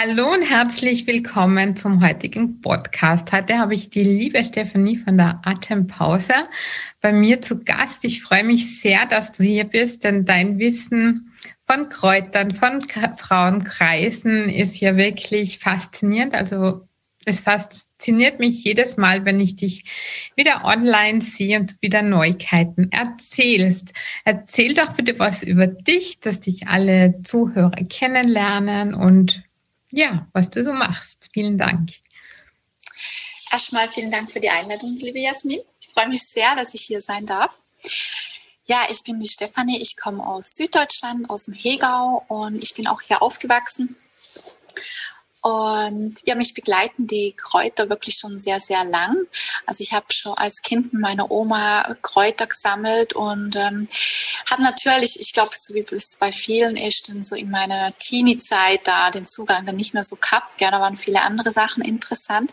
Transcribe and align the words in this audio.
Hallo 0.00 0.32
und 0.32 0.42
herzlich 0.48 1.08
willkommen 1.08 1.74
zum 1.74 2.06
heutigen 2.06 2.60
Podcast. 2.60 3.32
Heute 3.32 3.58
habe 3.58 3.74
ich 3.74 3.90
die 3.90 4.04
liebe 4.04 4.44
Stefanie 4.44 4.96
von 4.96 5.16
der 5.16 5.40
Atempause 5.42 6.34
bei 7.00 7.12
mir 7.12 7.42
zu 7.42 7.64
Gast. 7.64 8.04
Ich 8.04 8.22
freue 8.22 8.44
mich 8.44 8.80
sehr, 8.80 9.06
dass 9.06 9.32
du 9.32 9.42
hier 9.42 9.64
bist, 9.64 10.04
denn 10.04 10.24
dein 10.24 10.60
Wissen 10.60 11.32
von 11.64 11.88
Kräutern, 11.88 12.52
von 12.52 12.80
Frauenkreisen 12.80 14.48
ist 14.48 14.78
ja 14.78 14.96
wirklich 14.96 15.58
faszinierend. 15.58 16.34
Also 16.34 16.86
es 17.24 17.40
fasziniert 17.40 18.38
mich 18.38 18.62
jedes 18.62 18.98
Mal, 18.98 19.24
wenn 19.24 19.40
ich 19.40 19.56
dich 19.56 19.82
wieder 20.36 20.64
online 20.64 21.22
sehe 21.22 21.58
und 21.58 21.74
wieder 21.80 22.02
Neuigkeiten 22.02 22.92
erzählst. 22.92 23.92
Erzähl 24.24 24.74
doch 24.74 24.92
bitte 24.92 25.18
was 25.18 25.42
über 25.42 25.66
dich, 25.66 26.20
dass 26.20 26.38
dich 26.38 26.68
alle 26.68 27.20
Zuhörer 27.24 27.72
kennenlernen 27.88 28.94
und 28.94 29.42
ja, 29.90 30.26
was 30.32 30.50
du 30.50 30.62
so 30.62 30.72
machst. 30.72 31.28
Vielen 31.32 31.58
Dank. 31.58 31.90
Erstmal 33.50 33.88
vielen 33.88 34.10
Dank 34.10 34.30
für 34.30 34.40
die 34.40 34.50
Einladung, 34.50 34.96
liebe 34.98 35.18
Jasmin. 35.20 35.60
Ich 35.80 35.88
freue 35.88 36.08
mich 36.08 36.22
sehr, 36.22 36.54
dass 36.54 36.74
ich 36.74 36.82
hier 36.82 37.00
sein 37.00 37.26
darf. 37.26 37.52
Ja, 38.66 38.86
ich 38.90 39.02
bin 39.02 39.18
die 39.18 39.28
Stefanie. 39.28 39.80
Ich 39.80 39.96
komme 39.96 40.24
aus 40.26 40.56
Süddeutschland, 40.56 41.30
aus 41.30 41.46
dem 41.46 41.54
Hegau 41.54 42.24
und 42.28 42.62
ich 42.62 42.74
bin 42.74 42.86
auch 42.86 43.00
hier 43.00 43.22
aufgewachsen 43.22 43.96
und 45.40 46.16
ja, 46.26 46.34
mich 46.34 46.54
begleiten 46.54 47.06
die 47.06 47.32
Kräuter 47.36 47.88
wirklich 47.88 48.16
schon 48.16 48.38
sehr, 48.38 48.58
sehr 48.58 48.84
lang. 48.84 49.16
Also 49.66 49.82
ich 49.84 49.92
habe 49.92 50.06
schon 50.12 50.34
als 50.34 50.62
Kind 50.62 50.92
mit 50.92 51.00
meiner 51.00 51.30
Oma 51.30 51.96
Kräuter 52.02 52.46
gesammelt 52.46 53.12
und 53.12 53.54
ähm, 53.54 53.88
habe 54.50 54.62
natürlich, 54.62 55.20
ich 55.20 55.32
glaube, 55.32 55.50
so 55.54 55.74
wie 55.74 55.84
es 55.90 56.16
bei 56.16 56.32
vielen 56.32 56.76
ist, 56.76 57.08
dann 57.08 57.22
so 57.22 57.36
in 57.36 57.50
meiner 57.50 57.96
Teenie-Zeit 57.98 58.80
da 58.84 59.10
den 59.10 59.26
Zugang 59.26 59.64
dann 59.64 59.76
nicht 59.76 59.94
mehr 59.94 60.02
so 60.02 60.16
gehabt. 60.16 60.58
Gerne 60.58 60.80
waren 60.80 60.96
viele 60.96 61.22
andere 61.22 61.52
Sachen 61.52 61.84
interessant 61.84 62.52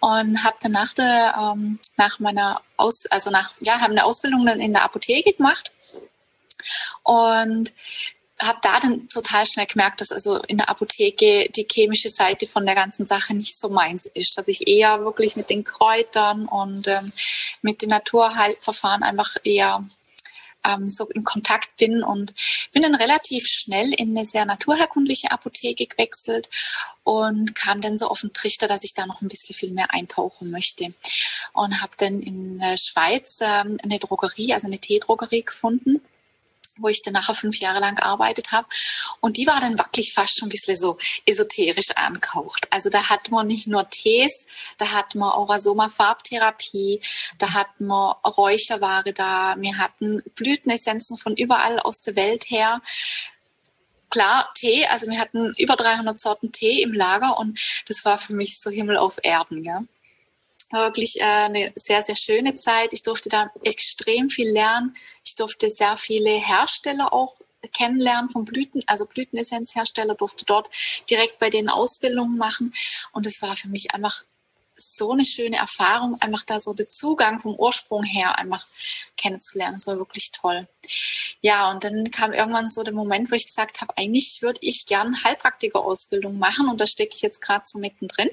und 0.00 0.44
habe 0.44 0.56
dann 0.62 0.72
nach 0.72 0.92
der, 0.92 1.34
ähm, 1.38 1.78
nach 1.96 2.18
meiner 2.18 2.60
Aus, 2.76 3.06
also 3.06 3.30
nach, 3.30 3.52
ja, 3.60 3.76
eine 3.76 4.04
Ausbildung 4.04 4.44
dann 4.44 4.60
in 4.60 4.72
der 4.72 4.84
Apotheke 4.84 5.32
gemacht 5.32 5.72
und 7.02 7.72
habe 8.42 8.58
da 8.62 8.80
dann 8.80 9.08
total 9.08 9.46
schnell 9.46 9.66
gemerkt, 9.66 10.00
dass 10.00 10.12
also 10.12 10.38
in 10.44 10.58
der 10.58 10.68
Apotheke 10.68 11.48
die 11.54 11.66
chemische 11.70 12.08
Seite 12.08 12.46
von 12.46 12.64
der 12.64 12.74
ganzen 12.74 13.04
Sache 13.04 13.34
nicht 13.34 13.58
so 13.58 13.68
meins 13.68 14.06
ist. 14.06 14.36
Dass 14.36 14.48
ich 14.48 14.66
eher 14.66 15.00
wirklich 15.04 15.36
mit 15.36 15.50
den 15.50 15.64
Kräutern 15.64 16.46
und 16.46 16.88
ähm, 16.88 17.12
mit 17.62 17.82
den 17.82 17.90
Naturheilverfahren 17.90 19.02
einfach 19.02 19.36
eher 19.44 19.84
ähm, 20.64 20.88
so 20.88 21.06
in 21.08 21.24
Kontakt 21.24 21.76
bin 21.76 22.02
und 22.02 22.34
bin 22.72 22.82
dann 22.82 22.94
relativ 22.94 23.46
schnell 23.46 23.92
in 23.94 24.16
eine 24.16 24.24
sehr 24.24 24.44
naturherkundliche 24.44 25.30
Apotheke 25.30 25.86
gewechselt 25.86 26.48
und 27.04 27.54
kam 27.54 27.80
dann 27.80 27.96
so 27.96 28.08
auf 28.08 28.20
den 28.20 28.32
Trichter, 28.32 28.68
dass 28.68 28.84
ich 28.84 28.94
da 28.94 29.06
noch 29.06 29.22
ein 29.22 29.28
bisschen 29.28 29.54
viel 29.54 29.70
mehr 29.72 29.92
eintauchen 29.92 30.50
möchte 30.50 30.92
und 31.52 31.80
habe 31.80 31.92
dann 31.98 32.20
in 32.20 32.58
der 32.58 32.76
Schweiz 32.76 33.40
ähm, 33.42 33.78
eine 33.82 33.98
Drogerie, 33.98 34.54
also 34.54 34.66
eine 34.66 34.78
Teedrogerie 34.78 35.42
gefunden 35.42 36.00
wo 36.78 36.88
ich 36.88 37.02
dann 37.02 37.14
nachher 37.14 37.34
fünf 37.34 37.58
Jahre 37.58 37.80
lang 37.80 37.96
gearbeitet 37.96 38.52
habe. 38.52 38.66
Und 39.20 39.36
die 39.36 39.46
war 39.46 39.60
dann 39.60 39.78
wirklich 39.78 40.12
fast 40.12 40.38
schon 40.38 40.46
ein 40.46 40.50
bisschen 40.50 40.76
so 40.76 40.98
esoterisch 41.26 41.90
angehaucht. 41.96 42.68
Also 42.70 42.90
da 42.90 43.08
hat 43.10 43.30
man 43.30 43.46
nicht 43.46 43.68
nur 43.68 43.88
Tees, 43.88 44.46
da 44.78 44.92
hat 44.92 45.14
man 45.14 45.30
Aurasoma 45.30 45.88
Farbtherapie, 45.88 47.00
da 47.38 47.52
hat 47.52 47.80
man 47.80 48.14
Räucherware 48.24 49.12
da, 49.12 49.54
wir 49.58 49.78
hatten 49.78 50.22
Blütenessenzen 50.34 51.18
von 51.18 51.36
überall 51.36 51.80
aus 51.80 52.00
der 52.00 52.16
Welt 52.16 52.44
her 52.48 52.80
klar, 54.10 54.50
Tee, 54.54 54.84
also 54.86 55.08
wir 55.08 55.18
hatten 55.18 55.54
über 55.56 55.76
300 55.76 56.18
Sorten 56.18 56.52
Tee 56.52 56.82
im 56.82 56.92
Lager 56.92 57.38
und 57.38 57.58
das 57.86 58.04
war 58.04 58.18
für 58.18 58.34
mich 58.34 58.60
so 58.60 58.70
Himmel 58.70 58.96
auf 58.96 59.18
Erden, 59.22 59.62
ja. 59.62 59.82
War 60.70 60.86
wirklich 60.86 61.20
äh, 61.20 61.24
eine 61.24 61.72
sehr, 61.74 62.02
sehr 62.02 62.16
schöne 62.16 62.54
Zeit. 62.54 62.92
Ich 62.92 63.02
durfte 63.02 63.28
da 63.28 63.50
extrem 63.62 64.28
viel 64.28 64.50
lernen. 64.50 64.94
Ich 65.24 65.34
durfte 65.34 65.68
sehr 65.68 65.96
viele 65.96 66.30
Hersteller 66.30 67.12
auch 67.12 67.34
kennenlernen 67.72 68.30
von 68.30 68.44
Blüten, 68.44 68.80
also 68.86 69.04
Blütenessenzhersteller, 69.04 70.14
durfte 70.14 70.44
dort 70.46 70.70
direkt 71.10 71.38
bei 71.38 71.50
denen 71.50 71.68
Ausbildungen 71.68 72.38
machen. 72.38 72.72
Und 73.12 73.26
es 73.26 73.42
war 73.42 73.56
für 73.56 73.68
mich 73.68 73.94
einfach 73.94 74.24
so 74.76 75.12
eine 75.12 75.24
schöne 75.24 75.58
Erfahrung, 75.58 76.16
einfach 76.20 76.44
da 76.44 76.58
so 76.58 76.72
den 76.72 76.90
Zugang 76.90 77.38
vom 77.38 77.54
Ursprung 77.54 78.02
her 78.02 78.38
einfach 78.38 78.66
kennenzulernen. 79.16 79.74
Das 79.74 79.86
war 79.86 79.98
wirklich 79.98 80.30
toll. 80.32 80.66
Ja, 81.42 81.70
und 81.70 81.84
dann 81.84 82.10
kam 82.10 82.32
irgendwann 82.32 82.68
so 82.68 82.82
der 82.82 82.94
Moment, 82.94 83.30
wo 83.30 83.34
ich 83.34 83.46
gesagt 83.46 83.82
habe, 83.82 83.96
eigentlich 83.96 84.40
würde 84.40 84.60
ich 84.62 84.86
gern 84.86 85.22
Heilpraktiker-Ausbildung 85.22 86.38
machen 86.38 86.68
und 86.68 86.80
da 86.80 86.86
stecke 86.86 87.14
ich 87.14 87.22
jetzt 87.22 87.42
gerade 87.42 87.64
so 87.66 87.78
mittendrin. 87.78 88.30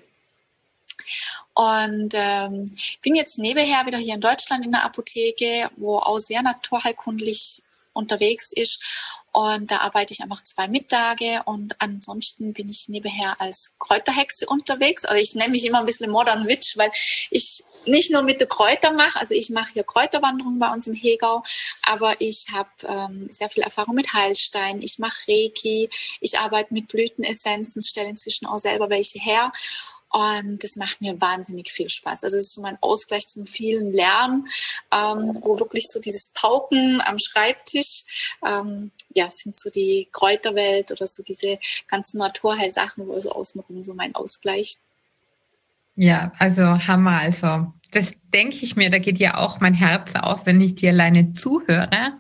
Und 1.58 2.14
ähm, 2.14 2.68
bin 3.02 3.16
jetzt 3.16 3.40
nebenher 3.40 3.84
wieder 3.88 3.98
hier 3.98 4.14
in 4.14 4.22
Deutschland 4.22 4.64
in 4.64 4.72
der 4.72 4.84
Apotheke, 4.84 5.72
wo 5.78 5.98
auch 5.98 6.20
sehr 6.20 6.44
naturheilkundlich 6.44 7.64
unterwegs 7.94 8.54
ist. 8.54 9.26
Und 9.32 9.72
da 9.72 9.80
arbeite 9.80 10.14
ich 10.14 10.22
einfach 10.22 10.44
zwei 10.44 10.68
Mittage 10.68 11.42
und 11.46 11.76
ansonsten 11.80 12.54
bin 12.54 12.70
ich 12.70 12.90
nebenher 12.90 13.40
als 13.40 13.76
Kräuterhexe 13.80 14.46
unterwegs. 14.48 15.06
Also 15.06 15.20
ich 15.20 15.34
nenne 15.34 15.50
mich 15.50 15.66
immer 15.66 15.80
ein 15.80 15.86
bisschen 15.86 16.12
Modern 16.12 16.48
Witch, 16.48 16.78
weil 16.78 16.92
ich 17.32 17.64
nicht 17.86 18.12
nur 18.12 18.22
mit 18.22 18.40
den 18.40 18.50
Kräutern 18.50 18.96
mache, 18.96 19.20
also 19.20 19.34
ich 19.34 19.50
mache 19.50 19.74
hier 19.74 19.84
Kräuterwanderungen 19.84 20.60
bei 20.60 20.72
uns 20.72 20.88
im 20.88 20.94
Hegau, 20.94 21.44
aber 21.84 22.20
ich 22.22 22.48
habe 22.52 22.70
ähm, 22.88 23.28
sehr 23.30 23.50
viel 23.50 23.64
Erfahrung 23.64 23.96
mit 23.96 24.14
Heilstein, 24.14 24.82
ich 24.82 25.00
mache 25.00 25.28
Reiki, 25.28 25.90
ich 26.20 26.40
arbeite 26.40 26.74
mit 26.74 26.88
Blütenessenzen, 26.88 27.82
stelle 27.82 28.10
inzwischen 28.10 28.46
auch 28.46 28.60
selber 28.60 28.90
welche 28.90 29.20
her 29.20 29.52
und 30.12 30.64
das 30.64 30.78
macht 30.78 31.02
mir 31.02 31.20
wahnsinnig 31.20 31.72
viel 31.72 31.90
Spaß. 31.90 32.24
Also 32.24 32.38
das 32.38 32.46
ist 32.46 32.56
so 32.56 32.62
mein 32.62 32.78
Ausgleich 32.82 33.28
zum 33.28 33.46
vielen 33.46 33.92
Lernen, 33.92 34.48
ähm, 34.92 35.38
wo 35.42 35.60
wirklich 35.60 35.88
so 35.88 36.00
dieses 36.00 36.30
Pauken 36.30 37.02
am 37.02 37.20
Schreibtisch, 37.20 38.36
ähm, 38.46 38.92
ja, 39.14 39.30
sind 39.30 39.58
so 39.58 39.70
die 39.70 40.08
Kräuterwelt 40.12 40.92
oder 40.92 41.08
so 41.08 41.24
diese 41.24 41.60
ganzen 41.88 42.20
Naturheilsachen, 42.20 43.08
wo 43.08 43.20
so 43.20 43.32
außenrum 43.32 43.84
so 43.84 43.94
mein 43.94 44.16
Ausgleich. 44.16 44.78
Ja, 45.98 46.32
also 46.38 46.64
Hammer. 46.88 47.20
Also 47.20 47.74
das 47.92 48.14
denke 48.34 48.58
ich 48.62 48.76
mir, 48.76 48.92
da 48.92 49.00
geht 49.00 49.18
ja 49.18 49.38
auch 49.38 49.62
mein 49.62 49.74
Herz 49.74 50.14
auf, 50.14 50.46
wenn 50.46 50.62
ich 50.62 50.76
dir 50.76 50.92
alleine 50.92 51.34
zuhöre. 51.34 52.20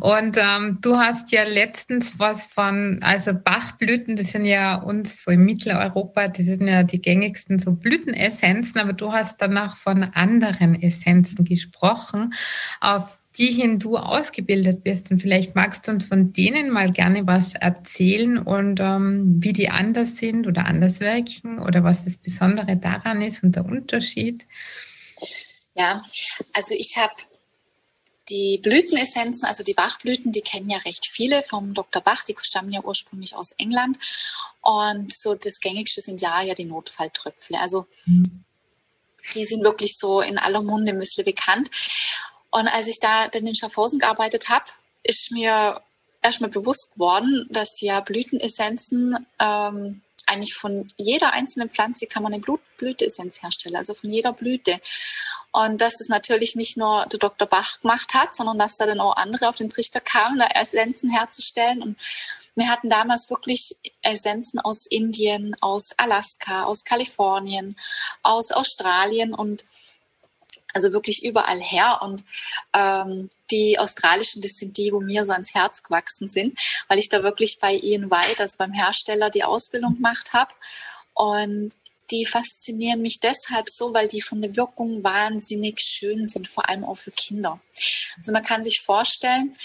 Und 0.00 0.36
ähm, 0.36 0.78
du 0.82 0.98
hast 0.98 1.32
ja 1.32 1.44
letztens 1.44 2.18
was 2.18 2.48
von, 2.48 2.98
also 3.02 3.32
Bachblüten, 3.32 4.16
das 4.16 4.32
sind 4.32 4.44
ja 4.44 4.74
uns 4.74 5.22
so 5.22 5.30
in 5.30 5.44
Mitteleuropa, 5.44 6.28
das 6.28 6.44
sind 6.44 6.68
ja 6.68 6.82
die 6.82 7.00
gängigsten 7.00 7.58
so 7.58 7.72
Blütenessenzen, 7.72 8.80
aber 8.80 8.92
du 8.92 9.12
hast 9.12 9.40
danach 9.40 9.76
von 9.76 10.02
anderen 10.02 10.74
Essenzen 10.82 11.46
gesprochen, 11.46 12.34
auf 12.80 13.20
die 13.38 13.52
hin 13.52 13.78
du 13.78 13.96
ausgebildet 13.96 14.82
bist. 14.82 15.10
Und 15.10 15.20
vielleicht 15.20 15.54
magst 15.54 15.86
du 15.86 15.92
uns 15.92 16.06
von 16.06 16.32
denen 16.32 16.70
mal 16.70 16.90
gerne 16.90 17.26
was 17.26 17.54
erzählen 17.54 18.38
und 18.38 18.80
ähm, 18.80 19.36
wie 19.42 19.52
die 19.52 19.68
anders 19.68 20.16
sind 20.16 20.46
oder 20.46 20.66
anders 20.66 21.00
wirken 21.00 21.58
oder 21.58 21.84
was 21.84 22.04
das 22.04 22.16
Besondere 22.16 22.76
daran 22.76 23.22
ist 23.22 23.42
und 23.42 23.56
der 23.56 23.64
Unterschied. 23.64 24.46
Ja, 25.74 26.02
also 26.54 26.74
ich 26.74 26.96
habe 26.96 27.12
die 28.28 28.58
Blütenessenzen, 28.62 29.46
also 29.46 29.62
die 29.62 29.74
Bachblüten, 29.74 30.32
die 30.32 30.40
kennen 30.40 30.68
ja 30.68 30.78
recht 30.78 31.06
viele 31.06 31.42
vom 31.42 31.74
Dr. 31.74 32.02
Bach, 32.02 32.24
die 32.24 32.34
stammen 32.40 32.72
ja 32.72 32.82
ursprünglich 32.82 33.36
aus 33.36 33.52
England. 33.52 33.98
Und 34.62 35.12
so 35.12 35.34
das 35.34 35.60
gängigste 35.60 36.02
sind 36.02 36.20
ja 36.20 36.42
ja 36.42 36.54
die 36.54 36.64
Notfalltröpfle. 36.64 37.60
Also 37.60 37.86
mhm. 38.06 38.44
die 39.34 39.44
sind 39.44 39.62
wirklich 39.62 39.96
so 39.96 40.20
in 40.22 40.38
aller 40.38 40.62
Munde 40.62 40.92
ein 40.92 40.98
bisschen 40.98 41.24
bekannt. 41.24 41.70
Und 42.50 42.68
als 42.68 42.88
ich 42.88 43.00
da 43.00 43.28
dann 43.28 43.46
in 43.46 43.54
Schaffhausen 43.54 43.98
gearbeitet 43.98 44.48
habe, 44.48 44.64
ist 45.02 45.32
mir 45.32 45.80
erstmal 46.22 46.50
bewusst 46.50 46.94
geworden, 46.94 47.46
dass 47.50 47.80
ja 47.80 48.00
Blütenessenzen 48.00 49.26
ähm, 49.38 50.02
eigentlich 50.26 50.54
von 50.54 50.86
jeder 50.96 51.32
einzelnen 51.32 51.70
Pflanze 51.70 52.06
kann 52.06 52.22
man 52.22 52.34
eine 52.34 52.42
Blüteessenz 52.78 53.42
herstellen, 53.42 53.76
also 53.76 53.94
von 53.94 54.10
jeder 54.10 54.32
Blüte. 54.32 54.78
Und 55.52 55.80
dass 55.80 56.00
es 56.00 56.08
natürlich 56.08 56.56
nicht 56.56 56.76
nur 56.76 57.06
der 57.06 57.20
Dr. 57.20 57.46
Bach 57.46 57.80
gemacht 57.80 58.12
hat, 58.14 58.34
sondern 58.34 58.58
dass 58.58 58.76
da 58.76 58.86
dann 58.86 59.00
auch 59.00 59.16
andere 59.16 59.48
auf 59.48 59.54
den 59.54 59.70
Trichter 59.70 60.00
kamen, 60.00 60.38
da 60.38 60.46
Essenzen 60.60 61.10
herzustellen. 61.10 61.80
Und 61.82 61.96
wir 62.56 62.68
hatten 62.68 62.90
damals 62.90 63.30
wirklich 63.30 63.76
Essenzen 64.02 64.58
aus 64.60 64.86
Indien, 64.86 65.56
aus 65.60 65.94
Alaska, 65.96 66.64
aus 66.64 66.84
Kalifornien, 66.84 67.76
aus 68.22 68.50
Australien 68.50 69.32
und 69.32 69.64
also 70.76 70.92
wirklich 70.92 71.24
überall 71.24 71.58
her. 71.58 72.00
Und 72.02 72.24
ähm, 72.74 73.28
die 73.50 73.78
australischen, 73.78 74.42
das 74.42 74.58
sind 74.58 74.76
die, 74.76 74.92
wo 74.92 75.00
mir 75.00 75.24
so 75.24 75.32
ans 75.32 75.54
Herz 75.54 75.82
gewachsen 75.82 76.28
sind, 76.28 76.58
weil 76.88 76.98
ich 76.98 77.08
da 77.08 77.22
wirklich 77.22 77.58
bei 77.58 77.74
Ian 77.74 78.10
White, 78.10 78.42
also 78.42 78.56
beim 78.58 78.72
Hersteller, 78.72 79.30
die 79.30 79.42
Ausbildung 79.42 79.96
gemacht 79.96 80.32
habe. 80.32 80.52
Und 81.14 81.70
die 82.10 82.26
faszinieren 82.26 83.02
mich 83.02 83.18
deshalb 83.20 83.68
so, 83.68 83.92
weil 83.92 84.06
die 84.06 84.22
von 84.22 84.40
der 84.40 84.54
Wirkung 84.54 85.02
wahnsinnig 85.02 85.80
schön 85.80 86.28
sind, 86.28 86.48
vor 86.48 86.68
allem 86.68 86.84
auch 86.84 86.96
für 86.96 87.10
Kinder. 87.10 87.58
Also 88.16 88.32
man 88.32 88.44
kann 88.44 88.62
sich 88.62 88.80
vorstellen, 88.80 89.56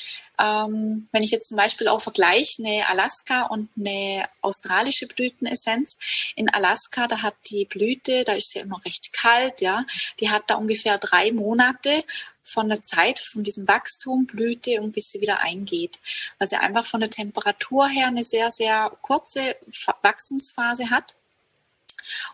Ähm, 0.42 1.08
wenn 1.12 1.24
ich 1.24 1.32
jetzt 1.32 1.50
zum 1.50 1.58
Beispiel 1.58 1.88
auch 1.88 2.02
vergleiche 2.02 2.64
eine 2.64 2.88
Alaska 2.90 3.44
und 3.48 3.70
eine 3.78 4.28
australische 4.42 5.06
Blütenessenz. 5.08 5.98
In 6.36 6.50
Alaska, 6.50 7.08
da 7.08 7.22
hat 7.22 7.36
die 7.50 7.66
Blüte, 7.66 8.24
da 8.24 8.34
ist 8.34 8.52
sie 8.52 8.60
ja 8.60 8.66
immer 8.66 8.82
recht 8.84 9.14
kalt, 9.14 9.62
ja, 9.62 9.86
die 10.20 10.30
hat 10.30 10.44
da 10.48 10.56
ungefähr 10.56 10.98
drei 10.98 11.32
Monate 11.32 12.04
von 12.44 12.70
der 12.70 12.82
Zeit, 12.82 13.20
von 13.20 13.44
diesem 13.44 13.68
Wachstum, 13.68 14.26
Blüte 14.26 14.82
und 14.82 14.94
bis 14.94 15.12
sie 15.12 15.22
wieder 15.22 15.42
eingeht. 15.42 16.00
Weil 16.40 16.48
sie 16.48 16.58
einfach 16.58 16.86
von 16.86 17.00
der 17.00 17.12
Temperatur 17.12 17.88
her 17.88 18.08
eine 18.08 18.24
sehr, 18.24 18.50
sehr 18.50 18.92
kurze 19.02 19.56
Wachstumsphase 20.02 20.90
hat 20.90 21.14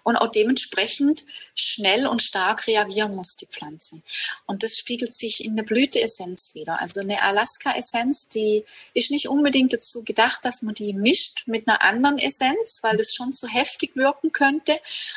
und 0.04 0.16
auch 0.16 0.32
dementsprechend 0.32 1.24
schnell 1.56 2.08
und 2.08 2.22
stark 2.22 2.68
reagieren 2.68 3.16
muss, 3.16 3.36
die 3.36 3.48
Pflanze. 3.48 4.02
Und 4.46 4.64
das 4.64 4.78
spiegelt 4.78 5.16
sich 5.16 5.44
in 5.44 5.56
der 5.56 5.64
Blüteessenz 5.64 6.56
wieder. 6.56 6.80
Also 6.80 7.00
eine 7.00 7.22
Alaska-Essenz, 7.22 8.28
die 8.28 8.64
ist 8.94 9.12
nicht 9.12 9.28
unbedingt 9.28 9.74
dazu 9.74 10.04
gedacht, 10.04 10.44
dass 10.44 10.62
man 10.62 10.74
die 10.74 10.94
mischt 10.94 11.44
mit 11.48 11.68
einer 11.68 11.82
anderen 11.84 12.18
Essenz, 12.18 12.80
weil 12.84 12.98
das 12.98 13.14
schon 13.14 13.34
zu 13.34 13.48
heftig 13.48 13.96
wirken 13.96 14.32
könnte. 14.32 14.74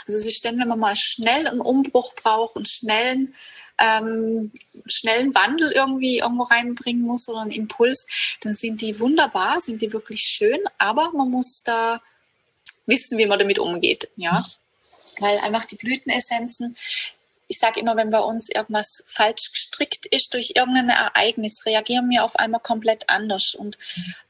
Also 0.07 0.19
es 0.19 0.27
ist 0.27 0.45
dann, 0.45 0.59
wenn 0.59 0.69
man 0.69 0.79
mal 0.79 0.97
schnell 0.97 1.47
einen 1.47 1.61
Umbruch 1.61 2.15
braucht 2.15 2.57
und 2.57 2.69
schnellen 2.69 3.35
ähm, 3.81 4.53
schnellen 4.87 5.35
Wandel 5.35 5.73
irgendwie 5.73 6.19
irgendwo 6.19 6.43
reinbringen 6.45 7.03
muss 7.03 7.29
oder 7.29 7.41
einen 7.41 7.51
Impuls, 7.51 8.37
dann 8.43 8.53
sind 8.53 8.83
die 8.83 9.01
wunderbar, 9.01 9.59
sind 9.61 9.81
die 9.83 9.93
wirklich 9.93 10.21
schön, 10.21 10.59
aber 10.79 11.11
man 11.13 11.31
muss 11.31 11.63
da 11.63 12.01
wissen, 12.87 13.19
wie 13.19 13.27
man 13.27 13.39
damit 13.39 13.59
umgeht. 13.59 14.09
Ja, 14.17 14.45
weil 15.21 15.39
einfach 15.41 15.65
die 15.67 15.77
Blütenessenzen, 15.77 16.77
ich 17.51 17.59
sage 17.59 17.81
immer, 17.81 17.97
wenn 17.97 18.11
bei 18.11 18.21
uns 18.21 18.49
irgendwas 18.49 19.03
falsch 19.07 19.51
gestrickt 19.51 20.07
ist 20.07 20.35
durch 20.35 20.53
irgendein 20.55 20.89
Ereignis, 20.89 21.67
reagieren 21.67 22.09
wir 22.09 22.25
auf 22.25 22.37
einmal 22.37 22.61
komplett 22.61 23.11
anders 23.11 23.57
und 23.57 23.77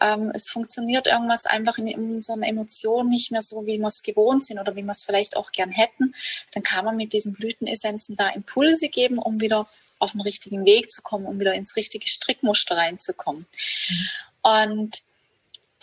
ähm, 0.01 0.33
es 0.35 0.49
funktioniert 0.49 1.07
irgendwas 1.07 1.45
einfach 1.45 1.77
in 1.77 2.15
unseren 2.15 2.43
Emotionen 2.43 3.11
nicht 3.11 3.31
mehr 3.31 3.43
so, 3.43 3.67
wie 3.67 3.79
wir 3.79 3.89
es 3.89 4.03
gewohnt 4.03 4.47
sind 4.47 4.59
oder 4.59 4.75
wie 4.75 4.83
wir 4.83 4.91
es 4.91 5.05
vielleicht 5.05 5.37
auch 5.37 5.53
gern 5.53 5.71
hätten. 5.71 6.15
Dann 6.55 6.63
kann 6.63 6.87
man 6.87 6.97
mit 6.97 7.13
diesen 7.13 7.35
Blütenessenzen 7.35 8.17
da 8.17 8.29
Impulse 8.29 8.89
geben, 8.89 9.19
um 9.19 9.39
wieder 9.39 9.69
auf 9.99 10.13
den 10.13 10.23
richtigen 10.23 10.65
Weg 10.65 10.91
zu 10.91 11.03
kommen, 11.03 11.27
um 11.27 11.39
wieder 11.39 11.53
ins 11.53 11.77
richtige 11.77 12.09
Strickmuster 12.09 12.79
reinzukommen. 12.79 13.47
Mhm. 13.89 14.09
Und 14.43 15.03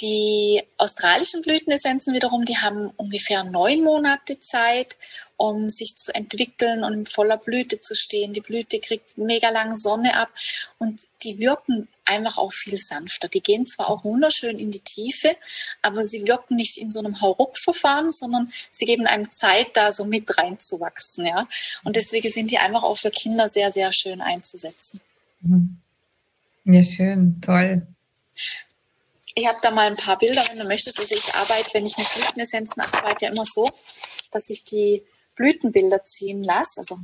die 0.02 0.62
australischen 0.78 1.42
Blütenessenzen 1.42 2.14
wiederum, 2.14 2.46
die 2.46 2.58
haben 2.58 2.90
ungefähr 2.98 3.44
neun 3.44 3.84
Monate 3.84 4.40
Zeit, 4.40 4.96
um 5.38 5.70
sich 5.70 5.96
zu 5.96 6.14
entwickeln 6.16 6.84
und 6.84 6.94
in 6.94 7.06
voller 7.06 7.38
Blüte 7.38 7.80
zu 7.80 7.96
stehen. 7.96 8.34
Die 8.34 8.42
Blüte 8.42 8.80
kriegt 8.80 9.18
mega 9.18 9.50
lang 9.50 9.76
Sonne 9.76 10.16
ab 10.16 10.30
und 10.80 11.02
die 11.24 11.40
wirken 11.40 11.88
einfach 12.06 12.38
auch 12.38 12.52
viel 12.52 12.78
sanfter. 12.78 13.28
Die 13.28 13.42
gehen 13.42 13.66
zwar 13.66 13.90
auch 13.90 14.04
wunderschön 14.04 14.58
in 14.58 14.72
die 14.72 14.80
Tiefe, 14.80 15.36
aber 15.82 16.04
sie 16.04 16.28
wirken 16.28 16.56
nicht 16.56 16.78
in 16.78 16.90
so 16.90 17.00
einem 17.00 17.22
Hauruck-Verfahren, 17.22 18.12
sondern 18.12 18.52
sie 18.72 18.86
geben 18.86 19.06
einem 19.06 19.32
Zeit, 19.32 19.68
da 19.76 19.94
so 19.94 20.06
mit 20.06 20.38
reinzuwachsen. 20.38 21.26
Ja? 21.26 21.48
Und 21.84 21.96
deswegen 21.96 22.30
sind 22.30 22.52
die 22.52 22.58
einfach 22.58 22.84
auch 22.84 22.98
für 22.98 23.12
Kinder 23.12 23.50
sehr, 23.50 23.72
sehr 23.72 23.92
schön 23.94 24.22
einzusetzen. 24.22 25.02
Mhm. 25.42 25.78
Ja, 26.66 26.84
schön, 26.84 27.40
toll. 27.42 27.88
Ich 29.38 29.46
habe 29.48 29.60
da 29.62 29.70
mal 29.70 29.86
ein 29.86 29.96
paar 29.96 30.18
Bilder, 30.18 30.44
wenn 30.50 30.58
du 30.58 30.66
möchtest. 30.66 30.98
Also 30.98 31.14
ich 31.14 31.36
arbeite, 31.36 31.70
wenn 31.74 31.86
ich 31.86 31.96
mit 31.96 32.12
Blütenessenzen 32.12 32.82
arbeite, 32.82 33.26
ja 33.26 33.32
immer 33.32 33.46
so, 33.46 33.70
dass 34.32 34.50
ich 34.50 34.64
die 34.64 35.04
Blütenbilder 35.36 36.04
ziehen 36.04 36.44
lasse. 36.44 36.80
Also 36.80 36.98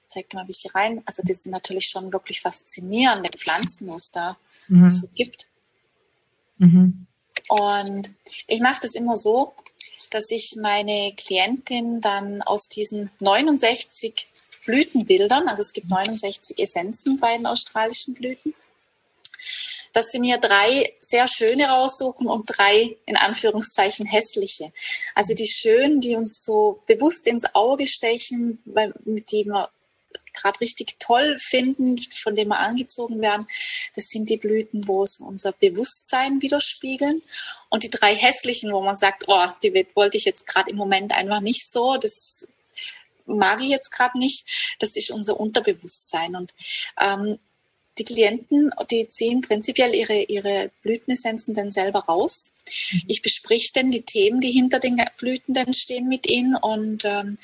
ich 0.00 0.08
zeig 0.08 0.28
dir 0.28 0.38
mal, 0.38 0.48
wie 0.48 0.50
ich 0.50 0.62
hier 0.62 0.74
rein. 0.74 1.00
Also 1.06 1.22
das 1.24 1.44
sind 1.44 1.52
natürlich 1.52 1.86
schon 1.86 2.12
wirklich 2.12 2.40
faszinierende 2.40 3.30
Pflanzenmuster, 3.30 4.36
mhm. 4.66 4.86
es 4.86 4.98
so 4.98 5.06
gibt. 5.14 5.46
Mhm. 6.56 7.06
Und 7.48 8.10
ich 8.48 8.58
mache 8.58 8.80
das 8.82 8.96
immer 8.96 9.16
so, 9.16 9.54
dass 10.10 10.32
ich 10.32 10.56
meine 10.60 11.14
Klientin 11.16 12.00
dann 12.00 12.42
aus 12.42 12.68
diesen 12.68 13.08
69 13.20 14.26
Blütenbildern, 14.66 15.46
also 15.46 15.62
es 15.62 15.72
gibt 15.72 15.90
69 15.90 16.58
Essenzen 16.58 17.20
bei 17.20 17.36
den 17.36 17.46
australischen 17.46 18.14
Blüten, 18.14 18.52
dass 19.98 20.12
sie 20.12 20.20
mir 20.20 20.38
drei 20.38 20.94
sehr 21.00 21.26
schöne 21.26 21.66
raussuchen 21.66 22.28
und 22.28 22.46
drei 22.46 22.96
in 23.04 23.16
Anführungszeichen 23.16 24.06
hässliche. 24.06 24.72
Also 25.16 25.34
die 25.34 25.48
schönen, 25.48 26.00
die 26.00 26.14
uns 26.14 26.44
so 26.44 26.80
bewusst 26.86 27.26
ins 27.26 27.52
Auge 27.56 27.88
stechen, 27.88 28.62
weil, 28.64 28.94
mit 29.04 29.32
denen 29.32 29.50
wir 29.50 29.68
gerade 30.32 30.60
richtig 30.60 31.00
toll 31.00 31.36
finden, 31.40 31.98
von 31.98 32.36
denen 32.36 32.50
wir 32.50 32.60
angezogen 32.60 33.20
werden. 33.20 33.44
Das 33.96 34.04
sind 34.04 34.30
die 34.30 34.36
Blüten, 34.36 34.86
wo 34.86 35.02
es 35.02 35.18
unser 35.18 35.50
Bewusstsein 35.50 36.40
widerspiegeln. 36.42 37.20
Und 37.68 37.82
die 37.82 37.90
drei 37.90 38.14
hässlichen, 38.14 38.72
wo 38.72 38.80
man 38.80 38.94
sagt, 38.94 39.24
oh, 39.26 39.48
die 39.64 39.84
wollte 39.94 40.16
ich 40.16 40.26
jetzt 40.26 40.46
gerade 40.46 40.70
im 40.70 40.76
Moment 40.76 41.12
einfach 41.12 41.40
nicht 41.40 41.68
so, 41.68 41.96
das 41.96 42.46
mag 43.26 43.60
ich 43.60 43.68
jetzt 43.68 43.90
gerade 43.90 44.16
nicht. 44.16 44.76
Das 44.78 44.94
ist 44.94 45.10
unser 45.10 45.40
Unterbewusstsein. 45.40 46.36
Und 46.36 46.54
ähm, 47.00 47.40
die 47.98 48.04
Klienten, 48.04 48.70
die 48.90 49.08
ziehen 49.08 49.40
prinzipiell 49.40 49.94
ihre, 49.94 50.22
ihre 50.24 50.70
Blütenessenzen 50.82 51.54
dann 51.54 51.70
selber 51.70 52.00
raus. 52.00 52.52
Mhm. 52.92 53.02
Ich 53.08 53.22
besprich 53.22 53.72
dann 53.72 53.90
die 53.90 54.02
Themen, 54.02 54.40
die 54.40 54.50
hinter 54.50 54.78
den 54.78 55.00
Blüten 55.18 55.54
dann 55.54 55.74
stehen 55.74 56.08
mit 56.08 56.28
ihnen 56.28 56.56
und 56.56 57.04
ähm, 57.04 57.38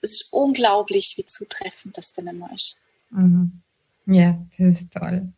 es 0.00 0.12
ist 0.12 0.32
unglaublich, 0.32 1.14
wie 1.16 1.26
zutreffend 1.26 1.96
das 1.96 2.12
dann 2.12 2.26
immer 2.26 2.50
ist. 2.54 2.76
Mhm. 3.10 3.62
Ja, 4.06 4.38
das 4.58 4.82
ist 4.82 4.92
toll. 4.92 5.32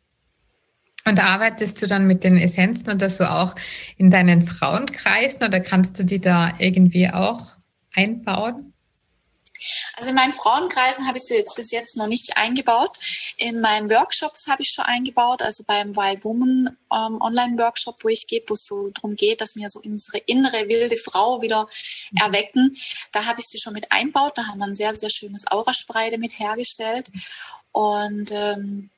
Und 1.05 1.25
arbeitest 1.25 1.81
du 1.81 1.87
dann 1.87 2.07
mit 2.07 2.23
den 2.23 2.37
Essenzen 2.37 2.91
oder 2.91 3.09
so 3.09 3.25
auch 3.25 3.55
in 3.97 4.11
deinen 4.11 4.43
Frauenkreisen 4.43 5.43
oder 5.43 5.61
kannst 5.61 5.99
du 5.99 6.05
die 6.05 6.21
da 6.21 6.53
irgendwie 6.59 7.09
auch 7.09 7.53
einbauen? 7.95 8.75
Also 9.97 10.11
in 10.11 10.15
meinen 10.15 10.33
Frauenkreisen 10.33 11.07
habe 11.07 11.19
ich 11.19 11.25
sie 11.25 11.35
jetzt 11.35 11.57
bis 11.57 11.71
jetzt 11.71 11.97
noch 11.97 12.07
nicht 12.07 12.37
eingebaut. 12.37 12.97
In 13.37 13.61
meinen 13.61 13.91
Workshops 13.91 14.47
habe 14.49 14.63
ich 14.63 14.71
schon 14.71 14.85
eingebaut, 14.85 15.43
also 15.43 15.65
beim 15.65 15.97
Wild 15.97 16.25
Woman 16.25 16.77
ähm, 16.93 17.21
Online-Workshop, 17.21 17.97
wo 18.03 18.09
ich 18.09 18.27
gehe, 18.27 18.43
wo 18.47 18.55
es 18.55 18.67
so 18.67 18.91
darum 18.91 19.17
geht, 19.17 19.41
dass 19.41 19.57
wir 19.57 19.69
so 19.69 19.81
unsere 19.81 20.19
innere 20.27 20.69
wilde 20.69 20.97
Frau 20.97 21.43
wieder 21.43 21.69
erwecken. 22.21 22.77
Da 23.13 23.25
habe 23.27 23.41
ich 23.41 23.47
sie 23.47 23.59
schon 23.59 23.73
mit 23.73 23.91
einbaut. 23.91 24.37
Da 24.37 24.47
haben 24.47 24.59
wir 24.59 24.67
ein 24.67 24.77
sehr, 24.77 24.95
sehr 24.95 25.11
schönes 25.11 25.51
Auraspray 25.51 26.11
damit 26.11 26.39
hergestellt. 26.39 27.11
Und 27.73 28.31
ähm, 28.33 28.91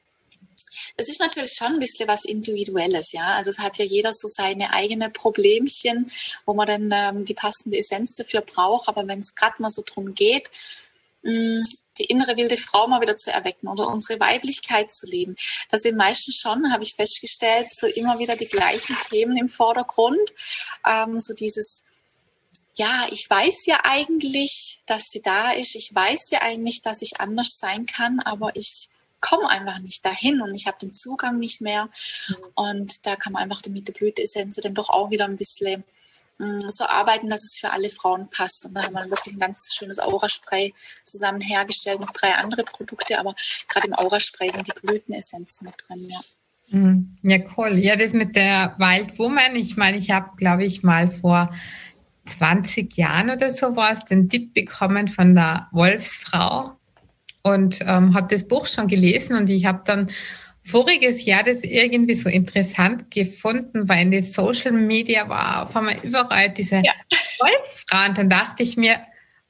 es 0.97 1.09
ist 1.09 1.21
natürlich 1.21 1.53
schon 1.53 1.75
ein 1.75 1.79
bisschen 1.79 2.09
was 2.09 2.25
Individuelles, 2.25 3.13
ja. 3.13 3.35
Also 3.35 3.51
es 3.51 3.59
hat 3.59 3.79
ja 3.79 3.85
jeder 3.85 4.13
so 4.13 4.29
seine 4.29 4.73
eigene 4.73 5.11
Problemchen, 5.11 6.11
wo 6.47 6.55
man 6.55 6.67
dann 6.67 6.91
ähm, 6.93 7.25
die 7.25 7.35
passende 7.35 7.79
Essenz 7.79 8.15
dafür 8.15 8.41
braucht. 8.43 8.89
Aber 8.89 9.07
wenn 9.07 9.21
es 9.21 9.35
gerade 9.35 9.61
mal 9.61 9.71
so 9.71 9.83
drum 9.85 10.15
geht, 10.15 10.51
mh, 11.23 11.33
mm, 11.33 11.63
die 11.99 12.05
innere 12.05 12.37
wilde 12.37 12.57
Frau 12.57 12.87
mal 12.87 13.01
wieder 13.01 13.17
zu 13.17 13.31
erwecken 13.31 13.69
oder 13.69 13.89
unsere 13.89 14.19
Weiblichkeit 14.21 14.93
zu 14.93 15.07
leben. 15.07 15.37
Da 15.69 15.77
sind 15.77 15.97
meistens 15.97 16.37
schon, 16.41 16.73
habe 16.73 16.83
ich 16.83 16.95
festgestellt, 16.95 17.69
so 17.71 17.87
immer 17.87 18.19
wieder 18.19 18.37
die 18.37 18.49
gleichen 18.49 18.97
Themen 19.11 19.37
im 19.37 19.49
Vordergrund. 19.49 20.33
Ähm, 20.87 21.19
so 21.19 21.35
dieses, 21.35 21.85
ja, 22.77 23.07
ich 23.11 23.29
weiß 23.29 23.67
ja 23.67 23.81
eigentlich, 23.85 24.81
dass 24.87 25.11
sie 25.11 25.21
da 25.21 25.51
ist. 25.51 25.75
Ich 25.75 25.95
weiß 25.95 26.31
ja 26.31 26.41
eigentlich, 26.43 26.81
dass 26.81 27.03
ich 27.03 27.21
anders 27.21 27.59
sein 27.59 27.85
kann, 27.87 28.21
aber 28.21 28.57
ich 28.57 28.89
komme 29.21 29.49
einfach 29.49 29.79
nicht 29.81 30.05
dahin 30.05 30.41
und 30.41 30.55
ich 30.55 30.67
habe 30.67 30.79
den 30.81 30.93
Zugang 30.93 31.39
nicht 31.39 31.61
mehr. 31.61 31.85
Mhm. 32.29 32.37
Und 32.55 33.07
da 33.07 33.17
kann 33.17 33.33
man 33.33 33.43
einfach 33.43 33.61
mit 33.69 33.89
der 33.89 33.93
Blüteessenz 33.93 34.57
dann 34.57 34.75
doch 34.75 34.91
auch 34.91 35.11
wieder 35.11 35.27
ein 35.27 35.37
bisschen 35.37 35.85
mm, 36.39 36.61
so 36.61 36.87
arbeiten, 36.87 37.29
dass 37.29 37.45
es 37.45 37.59
für 37.59 37.73
alle 37.73 37.91
Frauen 37.91 38.29
passt. 38.31 38.67
Und 38.67 38.75
da 38.75 38.83
haben 38.83 38.95
wir 38.95 39.11
wirklich 39.11 39.35
ein 39.35 39.41
ganz 39.41 39.75
schönes 39.75 39.99
Auraspray 39.99 40.73
zusammen 41.05 41.41
hergestellt, 41.41 42.01
noch 42.01 42.13
drei 42.13 42.35
andere 42.35 42.65
Produkte, 42.65 43.19
aber 43.19 43.35
gerade 43.69 43.87
im 43.87 43.95
Auraspray 43.95 44.51
sind 44.51 44.67
die 44.67 44.81
Blütenessenzen 44.81 45.67
mit 45.67 45.75
drin, 45.87 46.09
ja. 46.09 46.21
Mhm. 46.73 47.19
Ja, 47.23 47.39
cool. 47.57 47.79
Ja, 47.79 47.97
das 47.97 48.13
mit 48.13 48.37
der 48.37 48.77
Wild 48.79 49.19
Woman, 49.19 49.57
ich 49.57 49.77
meine, 49.77 49.99
ich 49.99 50.11
habe, 50.11 50.37
glaube 50.37 50.65
ich, 50.65 50.83
mal 50.83 51.11
vor 51.11 51.53
20 52.27 52.97
Jahren 52.97 53.31
oder 53.31 53.51
so 53.51 53.77
was 53.77 54.05
den 54.05 54.29
Tipp 54.29 54.55
bekommen 54.55 55.09
von 55.09 55.35
der 55.35 55.69
Wolfsfrau, 55.73 56.77
und 57.43 57.81
ähm, 57.83 58.15
habe 58.15 58.29
das 58.31 58.47
Buch 58.47 58.67
schon 58.67 58.87
gelesen 58.87 59.37
und 59.37 59.49
ich 59.51 59.65
habe 59.65 59.83
dann 59.85 60.11
voriges 60.65 61.25
Jahr 61.25 61.43
das 61.43 61.63
irgendwie 61.63 62.15
so 62.15 62.29
interessant 62.29 63.11
gefunden, 63.11 63.89
weil 63.89 64.03
in 64.03 64.11
den 64.11 64.23
Social 64.23 64.73
Media 64.73 65.29
war 65.29 65.65
auf 65.65 65.77
einmal 65.77 65.97
überall 66.03 66.51
diese 66.51 66.77
ja. 66.77 66.93
Volksfrauen. 67.39 68.15
Dann 68.15 68.31
dachte 68.31 68.63
ich 68.63 68.77
mir, 68.77 69.01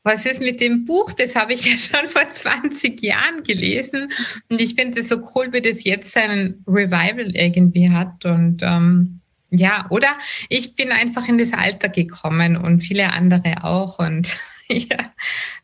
was 0.03 0.25
ist 0.25 0.41
mit 0.41 0.61
dem 0.61 0.85
Buch? 0.85 1.13
Das 1.13 1.37
habe 1.37 1.53
ich 1.53 1.65
ja 1.65 1.79
schon 1.79 2.09
vor 2.09 2.23
20 2.33 3.03
Jahren 3.03 3.43
gelesen. 3.43 4.11
Und 4.49 4.61
ich 4.61 4.75
finde 4.75 5.01
es 5.01 5.09
so 5.09 5.19
cool, 5.35 5.53
wie 5.53 5.61
das 5.61 5.85
jetzt 5.85 6.13
seinen 6.13 6.65
Revival 6.67 7.35
irgendwie 7.35 7.91
hat. 7.91 8.25
Und 8.25 8.63
ähm, 8.63 9.21
ja, 9.51 9.87
oder 9.91 10.17
ich 10.49 10.75
bin 10.75 10.93
einfach 10.93 11.29
in 11.29 11.39
das 11.39 11.53
Alter 11.53 11.89
gekommen 11.89 12.57
und 12.57 12.83
viele 12.83 13.13
andere 13.13 13.65
auch. 13.65 13.99
Und 13.99 14.35
ja, 14.69 15.13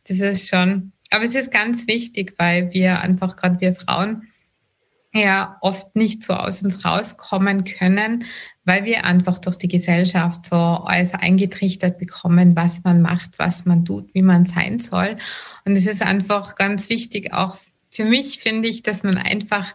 das 0.09 0.19
ist 0.19 0.49
schon 0.49 0.93
aber 1.11 1.25
es 1.25 1.35
ist 1.35 1.51
ganz 1.51 1.87
wichtig, 1.87 2.35
weil 2.39 2.73
wir 2.73 3.01
einfach 3.01 3.37
gerade 3.37 3.61
wir 3.61 3.75
Frauen 3.75 4.29
ja 5.13 5.57
oft 5.61 5.97
nicht 5.97 6.25
so 6.25 6.35
aus 6.35 6.63
uns 6.63 6.85
rauskommen 6.85 7.65
können, 7.65 8.25
weil 8.65 8.85
wir 8.85 9.05
einfach 9.05 9.39
durch 9.39 9.57
die 9.57 9.69
Gesellschaft 9.69 10.47
so 10.47 10.57
alles 10.57 11.15
eingetrichtert 11.15 11.99
bekommen, 11.99 12.57
was 12.57 12.83
man 12.85 13.01
macht, 13.01 13.39
was 13.39 13.65
man 13.65 13.85
tut, 13.85 14.13
wie 14.15 14.23
man 14.23 14.45
sein 14.45 14.79
soll. 14.79 15.17
Und 15.65 15.77
es 15.77 15.87
ist 15.87 16.03
einfach 16.03 16.55
ganz 16.57 16.91
wichtig, 16.91 17.33
auch 17.33 17.57
für 17.91 18.05
mich 18.05 18.41
finde 18.41 18.69
ich, 18.69 18.83
dass 18.83 19.03
man 19.05 19.17
einfach 19.17 19.75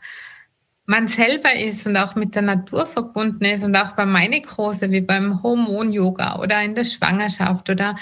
man 0.91 1.07
selber 1.07 1.55
ist 1.55 1.87
und 1.87 1.95
auch 1.95 2.15
mit 2.15 2.35
der 2.35 2.41
Natur 2.41 2.85
verbunden 2.85 3.45
ist 3.45 3.63
und 3.63 3.77
auch 3.77 3.91
bei 3.91 4.05
meine 4.05 4.41
Große, 4.41 4.91
wie 4.91 4.99
beim 4.99 5.41
Hormon-Yoga 5.41 6.39
oder 6.39 6.61
in 6.61 6.75
der 6.75 6.83
Schwangerschaft 6.83 7.69
oder 7.69 7.95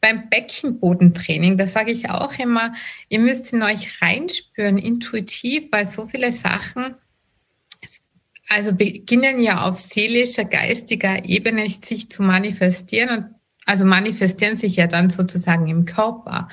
beim 0.00 0.28
Beckenbodentraining, 0.30 1.58
da 1.58 1.66
sage 1.66 1.90
ich 1.90 2.08
auch 2.08 2.38
immer, 2.38 2.72
ihr 3.08 3.18
müsst 3.18 3.52
in 3.52 3.64
euch 3.64 4.00
reinspüren, 4.00 4.78
intuitiv, 4.78 5.72
weil 5.72 5.86
so 5.86 6.06
viele 6.06 6.30
Sachen, 6.30 6.94
also 8.48 8.76
beginnen 8.76 9.40
ja 9.40 9.62
auf 9.62 9.80
seelischer, 9.80 10.44
geistiger 10.44 11.24
Ebene 11.24 11.68
sich 11.68 12.10
zu 12.10 12.22
manifestieren 12.22 13.08
und 13.08 13.34
also 13.68 13.84
manifestieren 13.84 14.56
sich 14.56 14.76
ja 14.76 14.86
dann 14.86 15.10
sozusagen 15.10 15.66
im 15.66 15.84
Körper. 15.84 16.48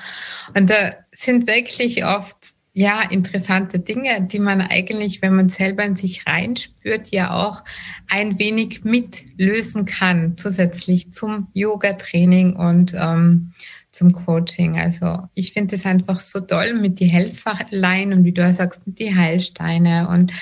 Und 0.56 0.70
da 0.70 0.94
sind 1.12 1.46
wirklich 1.46 2.04
oft 2.04 2.53
ja, 2.76 3.02
interessante 3.02 3.78
Dinge, 3.78 4.20
die 4.22 4.40
man 4.40 4.60
eigentlich, 4.60 5.22
wenn 5.22 5.36
man 5.36 5.48
selber 5.48 5.84
in 5.84 5.94
sich 5.94 6.26
reinspürt, 6.26 7.08
ja 7.12 7.32
auch 7.32 7.62
ein 8.10 8.40
wenig 8.40 8.82
mitlösen 8.82 9.86
kann, 9.86 10.36
zusätzlich 10.36 11.12
zum 11.12 11.46
Yoga-Training 11.54 12.56
und 12.56 12.92
ähm, 12.98 13.52
zum 13.92 14.12
Coaching. 14.12 14.76
Also 14.76 15.20
ich 15.34 15.52
finde 15.52 15.76
es 15.76 15.86
einfach 15.86 16.18
so 16.18 16.40
toll 16.40 16.74
mit 16.74 16.98
die 16.98 17.06
Helferlein 17.06 18.12
und 18.12 18.24
wie 18.24 18.32
du 18.32 18.52
sagst, 18.52 18.84
mit 18.88 18.98
die 18.98 19.14
Heilsteine 19.14 20.08
und 20.08 20.32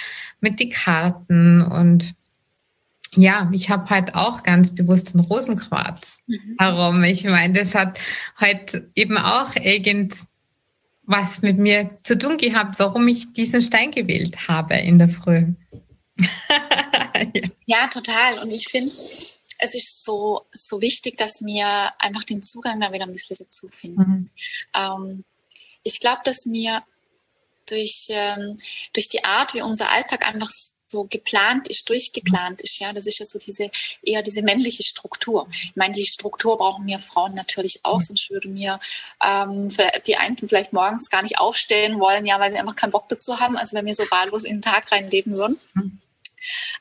mit 0.40 0.58
die 0.58 0.70
Karten 0.70 1.60
und 1.60 2.14
ja, 3.14 3.50
ich 3.52 3.68
habe 3.68 3.90
halt 3.90 4.14
auch 4.14 4.42
ganz 4.42 4.74
bewusst 4.74 5.14
einen 5.14 5.26
Rosenquarz 5.26 6.20
mhm. 6.26 6.56
herum. 6.58 7.04
Ich 7.04 7.24
meine, 7.24 7.52
das 7.52 7.74
hat 7.74 7.98
halt 8.38 8.84
eben 8.94 9.18
auch 9.18 9.54
irgend 9.54 10.14
was 11.04 11.42
mit 11.42 11.58
mir 11.58 11.98
zu 12.04 12.16
tun 12.16 12.36
gehabt, 12.36 12.78
warum 12.78 13.08
ich 13.08 13.32
diesen 13.32 13.62
Stein 13.62 13.90
gewählt 13.90 14.48
habe 14.48 14.76
in 14.76 14.98
der 14.98 15.08
Früh. 15.08 15.46
ja. 16.16 16.28
ja. 17.66 17.86
total. 17.88 18.38
Und 18.42 18.52
ich 18.52 18.68
finde, 18.68 18.88
es 18.88 19.74
ist 19.74 20.04
so, 20.04 20.42
so 20.52 20.80
wichtig, 20.80 21.16
dass 21.18 21.44
wir 21.44 21.66
einfach 21.98 22.24
den 22.24 22.42
Zugang 22.42 22.80
da 22.80 22.92
wieder 22.92 23.04
ein 23.04 23.12
bisschen 23.12 23.36
dazu 23.38 23.68
finden. 23.68 24.00
Mhm. 24.02 24.30
Ähm, 24.74 25.24
ich 25.82 26.00
glaube, 26.00 26.22
dass 26.24 26.46
wir 26.46 26.82
durch, 27.68 28.08
ähm, 28.10 28.56
durch 28.92 29.08
die 29.08 29.24
Art, 29.24 29.54
wie 29.54 29.62
unser 29.62 29.90
Alltag 29.92 30.26
einfach 30.26 30.50
so 30.92 31.04
geplant 31.10 31.68
ist, 31.68 31.88
durchgeplant 31.88 32.60
ist. 32.62 32.78
Ja, 32.78 32.92
das 32.92 33.06
ist 33.06 33.18
ja 33.18 33.26
so 33.26 33.38
diese 33.38 33.70
eher 34.02 34.22
diese 34.22 34.42
männliche 34.42 34.84
Struktur. 34.84 35.48
Ich 35.50 35.74
meine, 35.74 35.94
die 35.94 36.04
Struktur 36.04 36.56
brauchen 36.58 36.86
wir 36.86 36.98
Frauen 37.00 37.34
natürlich 37.34 37.80
auch, 37.82 38.00
sonst 38.00 38.30
würden 38.30 38.54
wir 38.54 38.78
ähm, 39.24 39.68
die 40.06 40.16
einen 40.16 40.36
vielleicht 40.36 40.72
morgens 40.72 41.10
gar 41.10 41.22
nicht 41.22 41.38
aufstehen 41.40 41.98
wollen, 41.98 42.26
ja, 42.26 42.38
weil 42.38 42.52
sie 42.52 42.58
einfach 42.58 42.76
keinen 42.76 42.92
Bock 42.92 43.08
dazu 43.08 43.40
haben. 43.40 43.56
Also 43.56 43.76
wenn 43.76 43.86
wir 43.86 43.94
so 43.94 44.04
wahllos 44.10 44.44
in 44.44 44.56
den 44.56 44.62
Tag 44.62 44.92
reinleben 44.92 45.34
sollen. 45.34 45.56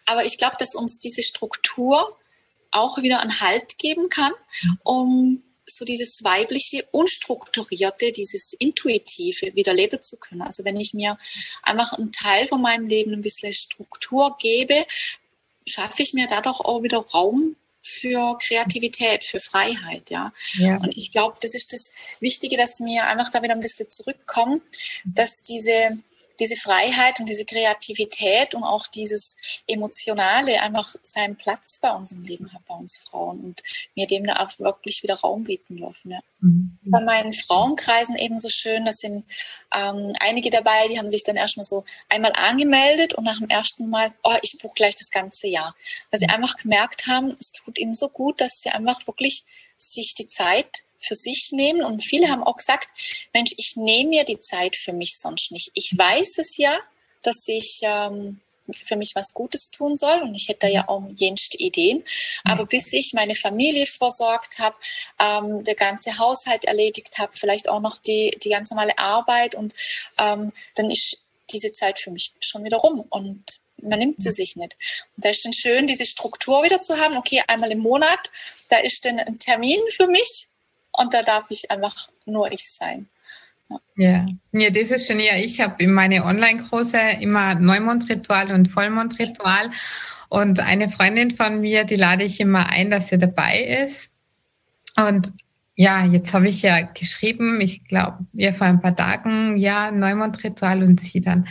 Aber 0.06 0.25
ich 0.25 0.38
glaube, 0.38 0.58
dass 0.60 0.75
uns 0.75 1.00
diese 1.00 1.24
Struktur 1.24 2.18
auch 2.72 2.98
wieder 2.98 3.20
einen 3.20 3.41
Halt 3.41 3.77
geben 3.77 4.10
kann, 4.10 4.32
um 4.84 5.44
so 5.75 5.86
dieses 5.86 6.24
weibliche, 6.24 6.86
unstrukturierte, 6.92 8.12
dieses 8.12 8.54
intuitive 8.54 9.56
wieder 9.56 9.74
leben 9.74 10.01
zu 10.01 10.18
können. 10.18 10.42
Also 10.42 10.63
wenn 10.66 10.80
ich 10.80 10.94
mir 10.94 11.18
einfach 11.63 11.94
einen 11.94 12.12
Teil 12.12 12.48
von 12.48 12.62
meinem 12.62 12.88
Leben 12.88 13.13
ein 13.13 13.22
bisschen 13.22 13.54
Struktur 13.54 14.36
gebe, 14.40 14.86
schaffe 15.68 16.04
ich 16.04 16.13
mir 16.13 16.28
dadurch 16.28 16.60
auch 16.60 16.84
wieder 16.84 17.00
Raum 17.00 17.56
für 17.82 18.38
Kreativität, 18.38 19.24
für 19.24 19.40
Freiheit, 19.40 20.12
ja. 20.12 20.32
ja. 20.54 20.78
Und 20.78 20.96
ich 20.96 21.12
glaube, 21.12 21.38
das 21.42 21.56
ist 21.56 21.74
das 21.74 21.92
Wichtige, 22.20 22.56
dass 22.56 22.80
wir 22.80 23.08
einfach 23.08 23.30
da 23.30 23.42
wieder 23.42 23.54
ein 23.54 23.60
bisschen 23.60 23.90
zurückkommen, 23.90 24.62
dass 25.04 25.42
diese 25.42 25.98
diese 26.41 26.55
Freiheit 26.55 27.19
und 27.19 27.29
diese 27.29 27.45
Kreativität 27.45 28.55
und 28.55 28.63
auch 28.63 28.88
dieses 28.88 29.38
Emotionale 29.67 30.60
einfach 30.62 30.93
seinen 31.03 31.36
Platz 31.36 31.77
bei 31.79 31.91
uns 31.91 32.12
im 32.12 32.24
Leben 32.24 32.51
hat, 32.51 32.65
bei 32.67 32.74
uns 32.74 32.98
Frauen 32.98 33.39
und 33.41 33.62
mir 33.95 34.07
dem 34.07 34.25
da 34.25 34.38
auch 34.38 34.60
wirklich 34.60 35.03
wieder 35.03 35.15
Raum 35.15 35.43
bieten 35.43 35.77
dürfen. 35.77 36.12
Ja. 36.12 36.19
Mhm. 36.39 36.79
Bei 36.86 37.00
meinen 37.00 37.31
Frauenkreisen 37.31 38.15
ebenso 38.15 38.50
schön, 38.50 38.86
da 38.86 38.91
sind 38.91 39.24
ähm, 39.71 40.13
einige 40.19 40.50
dabei, 40.50 40.88
die 40.89 40.98
haben 40.98 41.12
sich 41.12 41.24
dann 41.24 41.36
erstmal 41.36 41.65
so 41.65 41.86
einmal 42.10 42.33
angemeldet 42.33 43.13
und 43.13 43.24
nach 43.24 43.38
dem 43.38 43.50
ersten 43.50 43.88
Mal, 43.89 44.12
oh, 44.24 44.36
ich 44.41 44.57
buche 44.60 44.74
gleich 44.74 44.95
das 44.95 45.12
ganze 45.12 45.48
Jahr. 45.48 45.75
Weil 46.10 46.19
sie 46.19 46.27
mhm. 46.27 46.33
einfach 46.33 46.57
gemerkt 46.57 47.05
haben, 47.05 47.36
es 47.39 47.51
tut 47.51 47.77
ihnen 47.77 47.93
so 47.93 48.10
gut, 48.10 48.41
dass 48.41 48.62
sie 48.62 48.71
einfach 48.71 49.05
wirklich 49.05 49.43
sich 49.77 50.15
die 50.15 50.27
Zeit 50.27 50.83
für 51.01 51.15
sich 51.15 51.51
nehmen. 51.51 51.84
Und 51.84 52.03
viele 52.03 52.29
haben 52.29 52.43
auch 52.43 52.58
gesagt, 52.58 52.88
Mensch, 53.34 53.53
ich 53.58 53.75
nehme 53.75 54.10
mir 54.10 54.24
die 54.24 54.39
Zeit 54.39 54.75
für 54.75 54.93
mich 54.93 55.17
sonst 55.17 55.51
nicht. 55.51 55.72
Ich 55.74 55.98
weiß 55.98 56.38
es 56.38 56.58
ja, 56.58 56.79
dass 57.24 57.48
ich 57.48 57.81
ähm, 57.84 58.39
für 58.84 58.96
mich 58.96 59.15
was 59.15 59.34
Gutes 59.34 59.72
tun 59.72 59.96
soll 59.96 60.22
und 60.22 60.36
ich 60.36 60.48
hätte 60.48 60.62
da 60.62 60.67
ja 60.67 60.88
auch 60.88 61.03
jenste 61.15 61.58
Ideen. 61.58 62.03
Aber 62.43 62.65
bis 62.65 62.93
ich 62.93 63.13
meine 63.13 63.36
Familie 63.36 63.86
versorgt 63.86 64.60
habe, 64.60 64.75
ähm, 65.20 65.63
der 65.63 65.75
ganze 65.75 66.17
Haushalt 66.17 66.65
erledigt 66.65 67.17
habe, 67.17 67.31
vielleicht 67.36 67.67
auch 67.70 67.79
noch 67.81 67.98
die, 67.98 68.38
die 68.43 68.50
ganz 68.50 68.70
normale 68.70 68.98
Arbeit 68.98 69.55
und 69.55 69.74
ähm, 70.20 70.51
dann 70.75 70.89
ist 70.89 71.22
diese 71.51 71.72
Zeit 71.72 72.00
für 72.00 72.12
mich 72.12 72.31
schon 72.39 72.63
wieder 72.63 72.77
rum 72.77 73.05
und 73.10 73.43
man 73.81 74.00
nimmt 74.00 74.22
sie 74.22 74.31
sich 74.31 74.55
nicht. 74.55 74.75
Und 75.15 75.25
da 75.25 75.29
ist 75.29 75.43
dann 75.43 75.53
schön, 75.53 75.88
diese 75.88 76.05
Struktur 76.05 76.63
wieder 76.63 76.79
zu 76.81 76.98
haben. 77.00 77.17
Okay, 77.17 77.41
einmal 77.48 77.72
im 77.72 77.79
Monat, 77.79 78.20
da 78.70 78.77
ist 78.77 79.03
dann 79.05 79.20
ein 79.20 79.39
Termin 79.39 79.79
für 79.89 80.08
mich 80.08 80.48
und 80.91 81.13
da 81.13 81.24
darf 81.24 81.45
ich 81.50 81.69
einfach 81.71 81.95
nur 82.25 82.51
ich 82.51 82.69
sein. 82.69 83.07
Ja, 83.95 84.25
ja, 84.51 84.69
das 84.69 84.91
ist 84.91 85.07
schon 85.07 85.19
ja. 85.19 85.36
Ich 85.38 85.62
habe 85.62 85.81
in 85.83 85.93
meine 85.93 86.25
Online-Kurse 86.25 87.00
immer 87.19 87.55
Neumondritual 87.55 88.51
und 88.51 88.67
Vollmondritual. 88.67 89.71
Und 90.29 90.60
eine 90.60 90.89
Freundin 90.89 91.31
von 91.31 91.62
mir, 91.62 91.83
die 91.83 91.95
lade 91.95 92.24
ich 92.24 92.39
immer 92.39 92.67
ein, 92.67 92.89
dass 92.89 93.10
sie 93.10 93.17
dabei 93.17 93.62
ist. 93.86 94.12
Und 94.98 95.31
ja, 95.75 96.05
jetzt 96.05 96.33
habe 96.33 96.50
ich 96.50 96.62
ja 96.62 96.81
geschrieben, 96.81 97.60
ich 97.62 97.83
glaube, 97.86 98.25
ja, 98.33 98.51
vor 98.51 98.67
ein 98.67 98.81
paar 98.81 98.95
Tagen, 98.95 99.57
ja, 99.57 99.91
Neumondritual 99.91 100.83
und 100.83 101.00
sie 101.00 101.21
dann, 101.21 101.48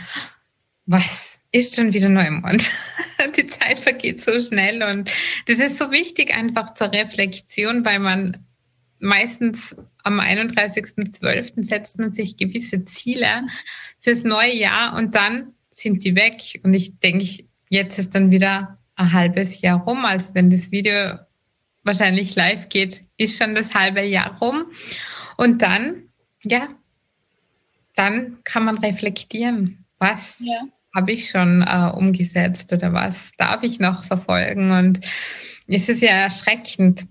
was 0.85 1.39
ist 1.51 1.75
schon 1.75 1.93
wieder 1.93 2.09
Neumond? 2.09 2.69
Die 3.35 3.47
Zeit 3.47 3.79
vergeht 3.79 4.21
so 4.21 4.39
schnell 4.39 4.81
und 4.83 5.09
das 5.47 5.59
ist 5.59 5.77
so 5.77 5.91
wichtig 5.91 6.33
einfach 6.33 6.73
zur 6.73 6.91
Reflexion, 6.91 7.85
weil 7.85 7.99
man 7.99 8.45
meistens 9.01 9.75
am 10.03 10.19
31.12. 10.19 11.63
setzt 11.63 11.99
man 11.99 12.11
sich 12.11 12.37
gewisse 12.37 12.85
Ziele 12.85 13.47
fürs 13.99 14.23
neue 14.23 14.55
Jahr 14.55 14.95
und 14.95 15.15
dann 15.15 15.53
sind 15.69 16.03
die 16.03 16.15
weg. 16.15 16.59
Und 16.63 16.73
ich 16.73 16.99
denke, 16.99 17.43
jetzt 17.69 17.99
ist 17.99 18.15
dann 18.15 18.31
wieder 18.31 18.77
ein 18.95 19.13
halbes 19.13 19.61
Jahr 19.61 19.81
rum. 19.81 20.05
Also 20.05 20.33
wenn 20.33 20.49
das 20.49 20.71
Video 20.71 21.17
wahrscheinlich 21.83 22.35
live 22.35 22.69
geht, 22.69 23.03
ist 23.17 23.37
schon 23.37 23.55
das 23.55 23.73
halbe 23.73 24.01
Jahr 24.01 24.37
rum. 24.39 24.65
Und 25.37 25.61
dann, 25.61 26.09
ja, 26.43 26.69
dann 27.95 28.37
kann 28.43 28.65
man 28.65 28.77
reflektieren, 28.77 29.85
was 29.97 30.35
ja. 30.39 30.61
habe 30.93 31.11
ich 31.11 31.29
schon 31.29 31.61
äh, 31.61 31.91
umgesetzt 31.93 32.71
oder 32.73 32.93
was 32.93 33.31
darf 33.37 33.63
ich 33.63 33.79
noch 33.79 34.03
verfolgen. 34.03 34.71
Und 34.71 34.99
es 35.67 35.89
ist 35.89 36.01
ja 36.01 36.11
erschreckend, 36.11 37.07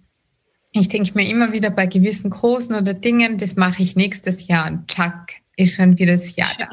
ich 0.73 0.89
denke 0.89 1.13
mir 1.15 1.29
immer 1.29 1.53
wieder 1.53 1.71
bei 1.71 1.87
gewissen 1.87 2.31
großen 2.31 2.75
oder 2.75 2.95
Dingen, 2.95 3.39
das 3.39 3.57
mache 3.57 3.83
ich 3.83 3.97
nächstes 3.97 4.47
Jahr 4.47 4.69
und 4.69 4.89
tschack, 4.89 5.33
ist 5.57 5.77
schon 5.77 5.99
wieder 5.99 6.17
das 6.17 6.37
Jahr 6.37 6.49
da. 6.59 6.69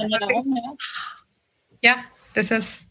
Ja, 1.81 1.95
das 2.33 2.51
ist, 2.51 2.87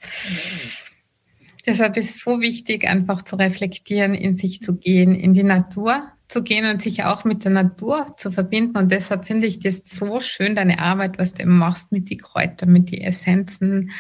deshalb 1.65 1.97
ist 1.97 2.17
es 2.17 2.23
so 2.23 2.41
wichtig, 2.41 2.89
einfach 2.89 3.23
zu 3.23 3.37
reflektieren, 3.37 4.15
in 4.15 4.37
sich 4.37 4.63
zu 4.63 4.77
gehen, 4.77 5.15
in 5.15 5.35
die 5.35 5.43
Natur 5.43 6.09
zu 6.29 6.43
gehen 6.43 6.69
und 6.69 6.83
sich 6.83 7.05
auch 7.05 7.25
mit 7.25 7.45
der 7.45 7.53
Natur 7.53 8.17
zu 8.17 8.33
verbinden. 8.33 8.77
Und 8.77 8.91
deshalb 8.91 9.27
finde 9.27 9.47
ich 9.47 9.61
das 9.61 9.83
so 9.85 10.21
schön, 10.21 10.57
deine 10.57 10.81
Arbeit, 10.81 11.19
was 11.19 11.35
du 11.35 11.43
immer 11.43 11.67
machst 11.67 11.93
mit 11.93 12.11
den 12.11 12.19
Kräutern, 12.19 12.73
mit 12.73 12.91
den 12.91 13.03
Essenzen, 13.03 13.93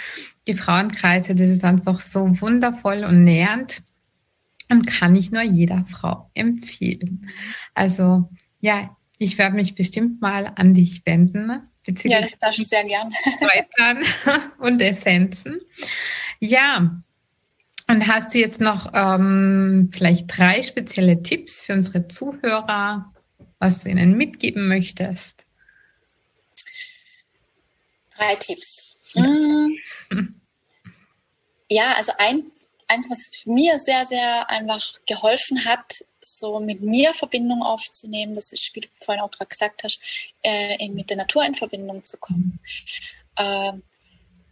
die 0.48 0.54
Frauenkreise. 0.54 1.36
Das 1.36 1.48
ist 1.48 1.64
einfach 1.64 2.00
so 2.00 2.40
wundervoll 2.40 3.04
und 3.04 3.22
nährend 3.22 3.82
und 4.68 4.86
kann 4.86 5.16
ich 5.16 5.30
nur 5.30 5.42
jeder 5.42 5.84
Frau 5.88 6.30
empfehlen. 6.34 7.30
Also 7.74 8.28
ja, 8.60 8.96
ich 9.18 9.38
werde 9.38 9.56
mich 9.56 9.74
bestimmt 9.74 10.20
mal 10.20 10.52
an 10.56 10.74
dich 10.74 11.04
wenden. 11.06 11.46
Ne? 11.46 11.68
Ja, 12.04 12.20
das 12.20 12.38
darf 12.38 12.56
ich 12.56 12.66
sehr 12.66 12.84
gern. 12.84 13.12
und 14.58 14.80
Essenzen. 14.80 15.60
Ja, 16.40 17.00
und 17.88 18.06
hast 18.08 18.34
du 18.34 18.38
jetzt 18.38 18.60
noch 18.60 18.90
ähm, 18.94 19.88
vielleicht 19.92 20.26
drei 20.36 20.62
spezielle 20.62 21.22
Tipps 21.22 21.60
für 21.60 21.74
unsere 21.74 22.08
Zuhörer, 22.08 23.12
was 23.58 23.82
du 23.82 23.88
ihnen 23.88 24.16
mitgeben 24.16 24.66
möchtest? 24.66 25.44
Drei 28.18 28.34
Tipps. 28.40 29.14
Hm. 29.14 30.34
ja, 31.70 31.94
also 31.96 32.12
ein, 32.18 32.42
eins, 32.88 33.08
was 33.10 33.46
mir 33.46 33.78
sehr, 33.78 34.04
sehr 34.06 34.48
einfach 34.50 34.94
geholfen 35.06 35.64
hat, 35.64 36.04
so 36.20 36.60
mit 36.60 36.80
mir 36.80 37.14
Verbindung 37.14 37.62
aufzunehmen, 37.62 38.34
das 38.34 38.52
ist, 38.52 38.74
wie 38.74 38.80
du 38.80 38.88
vorhin 39.00 39.22
auch 39.22 39.30
gerade 39.30 39.48
gesagt 39.48 39.84
hast, 39.84 40.00
äh, 40.42 40.88
mit 40.88 41.10
der 41.10 41.16
Natur 41.16 41.44
in 41.44 41.54
Verbindung 41.54 42.04
zu 42.04 42.18
kommen. 42.18 42.58
Äh, 43.36 43.72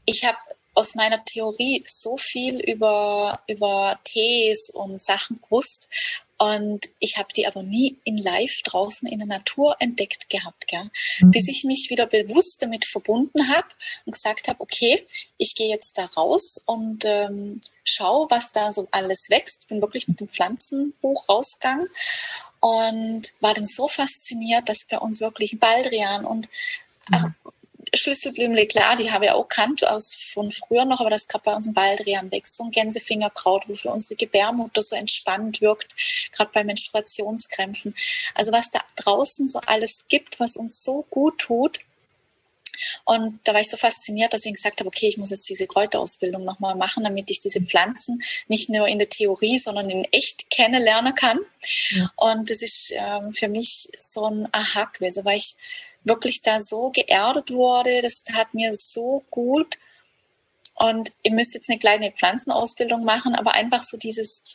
ich 0.07 0.25
habe 0.25 0.39
aus 0.75 0.95
meiner 0.95 1.25
Theorie 1.25 1.83
so 1.87 2.17
viel 2.17 2.61
über, 2.61 3.39
über 3.47 3.99
Tees 4.05 4.71
und 4.71 5.01
Sachen 5.01 5.41
gewusst 5.43 5.89
und 6.39 6.89
ich 6.99 7.17
habe 7.17 7.29
die 7.35 7.47
aber 7.47 7.63
nie 7.63 7.97
in 8.05 8.19
live 8.19 8.63
draußen 8.63 9.09
in 9.09 9.19
der 9.19 9.29
Natur 9.29 9.77
entdeckt 9.79 10.31
gehabt, 10.31 10.67
gell? 10.67 10.91
Mhm. 11.21 11.31
bis 11.31 11.49
ich 11.49 11.65
mich 11.65 11.91
wieder 11.91 12.07
bewusst 12.07 12.63
damit 12.63 12.85
verbunden 12.85 13.49
habe 13.55 13.69
und 14.05 14.13
gesagt 14.13 14.49
habe, 14.49 14.61
okay, 14.61 15.07
ich 15.39 15.55
gehe 15.55 15.69
jetzt 15.69 15.97
da 15.99 16.07
raus 16.17 16.61
und 16.67 17.05
ähm, 17.05 17.61
schau, 17.85 18.27
was 18.31 18.53
da 18.53 18.73
so 18.73 18.89
alles 18.91 19.31
wächst. 19.31 19.65
Ich 19.65 19.69
bin 19.69 19.81
wirklich 19.81 20.09
mit 20.09 20.21
dem 20.21 20.29
Pflanzenbuch 20.29 21.29
rausgegangen 21.29 21.89
und 22.61 23.33
war 23.41 23.55
dann 23.55 23.67
so 23.67 23.89
fasziniert, 23.89 24.69
dass 24.69 24.87
bei 24.87 24.99
uns 24.99 25.21
wirklich 25.21 25.61
Baldrian 25.61 26.25
und 26.25 26.49
mhm. 27.11 27.35
Schlüsselblümle, 27.97 28.67
klar, 28.67 28.97
die 28.97 29.11
habe 29.11 29.27
ich 29.27 29.31
auch 29.31 29.49
kannt 29.49 29.87
aus 29.87 30.31
von 30.33 30.51
früher 30.51 30.85
noch, 30.85 31.01
aber 31.01 31.11
das 31.11 31.29
gerade 31.29 31.45
bei 31.45 31.55
uns 31.55 31.67
im 31.67 31.75
Baldrian 31.75 32.31
wächst, 32.31 32.57
so 32.57 32.65
ein 32.65 32.71
Gänsefingerkraut, 32.71 33.69
wofür 33.69 33.93
unsere 33.93 34.17
Gebärmutter 34.17 34.83
so 34.83 34.97
entspannt 34.97 35.61
wirkt, 35.61 35.95
gerade 36.33 36.51
bei 36.53 36.65
Menstruationskrämpfen. 36.65 37.95
Also 38.35 38.53
was 38.53 38.71
da 38.71 38.81
draußen 38.97 39.49
so 39.49 39.61
alles 39.67 40.07
gibt, 40.09 40.41
was 40.41 40.57
uns 40.57 40.83
so 40.83 41.05
gut 41.11 41.39
tut, 41.39 41.81
und 43.05 43.41
da 43.45 43.53
war 43.53 43.61
ich 43.61 43.71
so 43.71 43.77
fasziniert, 43.77 44.33
dass 44.33 44.47
ich 44.47 44.53
gesagt 44.53 44.81
habe, 44.81 44.89
okay, 44.89 45.09
ich 45.09 45.17
muss 45.17 45.31
jetzt 45.31 45.49
diese 45.49 45.67
Kräuterausbildung 45.67 46.45
nochmal 46.45 46.75
machen, 46.75 47.05
damit 47.05 47.31
ich 47.31 47.41
diese 47.41 47.61
Pflanzen 47.61 48.23
nicht 48.49 48.69
nur 48.69 48.89
in 48.89 48.99
der 48.99 49.09
Theorie, 49.09 49.59
sondern 49.59 49.91
in 49.91 50.05
echt 50.13 50.51
kennenlernen 50.51 51.15
kann. 51.15 51.39
Ja. 51.91 52.11
Und 52.17 52.51
das 52.51 52.63
ist 52.63 52.93
ähm, 52.97 53.33
für 53.33 53.49
mich 53.49 53.89
so 53.97 54.27
ein 54.27 54.49
Aha 54.53 54.91
gewesen, 54.93 55.25
weil 55.25 55.39
ich 55.39 55.57
wirklich 56.05 56.43
da 56.43 56.61
so 56.61 56.91
geerdet 56.91 57.51
wurde. 57.51 58.03
Das 58.03 58.23
tat 58.23 58.55
mir 58.55 58.75
so 58.75 59.25
gut. 59.31 59.79
Und 60.77 61.13
ihr 61.23 61.33
müsst 61.33 61.55
jetzt 61.55 61.71
eine 61.71 61.79
kleine 61.79 62.13
Pflanzenausbildung 62.13 63.05
machen, 63.05 63.35
aber 63.35 63.53
einfach 63.53 63.83
so 63.83 63.97
dieses 63.97 64.54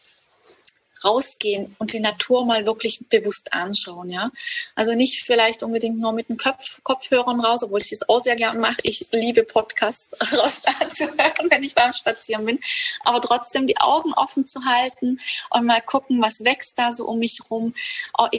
rausgehen 1.03 1.75
und 1.79 1.93
die 1.93 1.99
Natur 1.99 2.45
mal 2.45 2.65
wirklich 2.65 2.99
bewusst 3.09 3.53
anschauen, 3.53 4.09
ja. 4.09 4.31
Also 4.75 4.95
nicht 4.95 5.23
vielleicht 5.25 5.63
unbedingt 5.63 5.99
nur 5.99 6.13
mit 6.13 6.29
den 6.29 6.37
Kopf 6.37 6.81
Kopfhörern 6.83 7.39
raus, 7.39 7.63
obwohl 7.63 7.81
ich 7.81 7.89
das 7.89 8.07
auch 8.07 8.19
sehr 8.19 8.35
gerne 8.35 8.59
mache. 8.59 8.79
Ich 8.83 9.07
liebe 9.11 9.43
Podcasts 9.43 10.13
raus 10.37 10.63
anzuhören, 10.79 11.49
wenn 11.49 11.63
ich 11.63 11.75
beim 11.75 11.93
Spazieren 11.93 12.45
bin. 12.45 12.59
Aber 13.03 13.21
trotzdem 13.21 13.67
die 13.67 13.77
Augen 13.77 14.13
offen 14.13 14.47
zu 14.47 14.63
halten 14.65 15.19
und 15.49 15.65
mal 15.65 15.81
gucken, 15.81 16.21
was 16.21 16.43
wächst 16.43 16.77
da 16.77 16.91
so 16.93 17.07
um 17.07 17.19
mich 17.19 17.39
rum. 17.49 17.73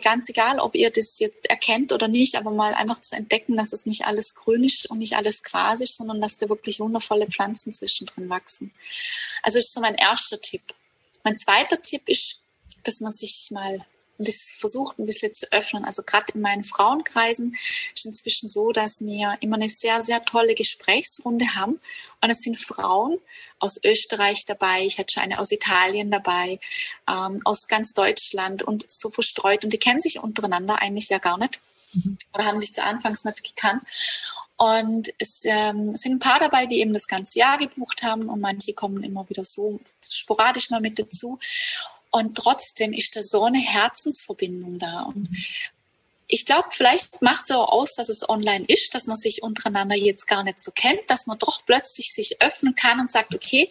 Ganz 0.03 0.29
egal, 0.29 0.59
ob 0.61 0.75
ihr 0.75 0.91
das 0.91 1.19
jetzt 1.19 1.49
erkennt 1.49 1.93
oder 1.93 2.09
nicht, 2.09 2.37
aber 2.37 2.51
mal 2.51 2.75
einfach 2.75 3.01
zu 3.01 3.17
entdecken, 3.17 3.57
dass 3.57 3.73
es 3.73 3.87
nicht 3.87 4.07
alles 4.07 4.35
grün 4.35 4.65
ist 4.65 4.91
und 4.91 4.99
nicht 4.99 5.17
alles 5.17 5.43
grasig, 5.43 5.91
sondern 5.95 6.21
dass 6.21 6.37
da 6.37 6.49
wirklich 6.49 6.81
wundervolle 6.81 7.27
Pflanzen 7.27 7.73
zwischendrin 7.73 8.29
wachsen. 8.29 8.73
Also 9.43 9.59
das 9.59 9.67
ist 9.67 9.75
so 9.75 9.81
mein 9.81 9.95
erster 9.95 10.41
Tipp. 10.41 10.63
Mein 11.23 11.37
zweiter 11.37 11.81
Tipp 11.81 12.09
ist, 12.09 12.41
dass 12.85 13.01
man 13.01 13.13
sich 13.13 13.49
mal 13.51 13.85
das 14.21 14.51
versucht 14.59 14.99
ein 14.99 15.07
bisschen 15.07 15.33
zu 15.33 15.51
öffnen. 15.53 15.85
Also 15.85 16.03
gerade 16.03 16.27
in 16.35 16.41
meinen 16.41 16.65
Frauenkreisen 16.65 17.57
ist 17.95 18.07
inzwischen 18.07 18.49
so, 18.49 18.73
dass 18.73 19.01
wir 19.01 19.37
immer 19.41 19.57
eine 19.57 19.69
sehr, 19.69 20.03
sehr 20.03 20.25
tolle 20.25 20.55
Gesprächsrunde 20.55 21.47
haben. 21.55 21.81
Und 22.21 22.31
es 22.31 22.43
sind 22.43 22.59
Frauen 22.59 23.19
aus 23.59 23.81
Österreich 23.85 24.47
dabei, 24.47 24.83
ich 24.83 24.99
hatte 24.99 25.15
schon 25.15 25.23
eine 25.23 25.39
aus 25.39 25.53
Italien 25.53 26.11
dabei, 26.11 26.59
ähm, 27.09 27.41
aus 27.45 27.67
ganz 27.69 27.93
Deutschland 27.93 28.63
und 28.63 28.91
so 28.91 29.11
verstreut. 29.11 29.65
Und 29.65 29.73
die 29.73 29.79
kennen 29.79 30.01
sich 30.01 30.19
untereinander 30.19 30.81
eigentlich 30.81 31.09
ja 31.09 31.19
gar 31.19 31.39
nicht 31.39 31.61
mhm. 31.95 32.19
oder 32.35 32.47
haben 32.47 32.61
sich 32.61 32.75
zu 32.75 32.83
Anfangs 32.83 33.25
nicht 33.25 33.43
gekannt. 33.45 33.83
Und 34.57 35.09
es 35.19 35.45
ähm, 35.47 35.97
sind 35.97 36.13
ein 36.13 36.19
paar 36.19 36.39
dabei, 36.39 36.67
die 36.67 36.81
eben 36.81 36.93
das 36.93 37.09
ganze 37.09 37.39
Jahr 37.39 37.57
gebucht 37.57 38.03
haben 38.03 38.29
und 38.29 38.41
manche 38.41 38.75
kommen 38.75 39.03
immer 39.03 39.27
wieder 39.31 39.43
so 39.43 39.81
sporadisch 40.03 40.69
mal 40.69 40.83
mit 40.83 40.99
dazu. 40.99 41.39
Und 42.11 42.37
trotzdem 42.37 42.93
ist 42.93 43.17
da 43.17 43.23
so 43.23 43.45
eine 43.45 43.61
Herzensverbindung 43.61 44.79
da. 44.79 45.03
Und 45.03 45.29
ich 46.27 46.47
glaube, 46.47 46.69
vielleicht 46.71 47.23
macht 47.23 47.45
es 47.45 47.51
auch 47.51 47.69
aus, 47.71 47.95
dass 47.95 48.09
es 48.09 48.29
online 48.29 48.65
ist, 48.69 48.95
dass 48.95 49.07
man 49.07 49.17
sich 49.17 49.43
untereinander 49.43 49.97
jetzt 49.97 50.27
gar 50.27 50.45
nicht 50.45 50.61
so 50.61 50.71
kennt, 50.71 51.01
dass 51.09 51.27
man 51.27 51.39
doch 51.39 51.65
plötzlich 51.67 52.13
sich 52.13 52.41
öffnen 52.41 52.75
kann 52.75 53.01
und 53.01 53.11
sagt, 53.11 53.35
okay, 53.35 53.69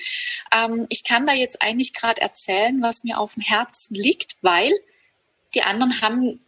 ähm, 0.54 0.86
ich 0.90 1.04
kann 1.04 1.26
da 1.26 1.34
jetzt 1.34 1.62
eigentlich 1.62 1.94
gerade 1.94 2.22
erzählen, 2.22 2.82
was 2.82 3.04
mir 3.04 3.20
auf 3.20 3.36
dem 3.36 3.44
Herzen 3.44 3.96
liegt, 3.96 4.36
weil 4.42 4.72
die 5.56 5.64
anderen 5.64 6.02
haben, 6.02 6.40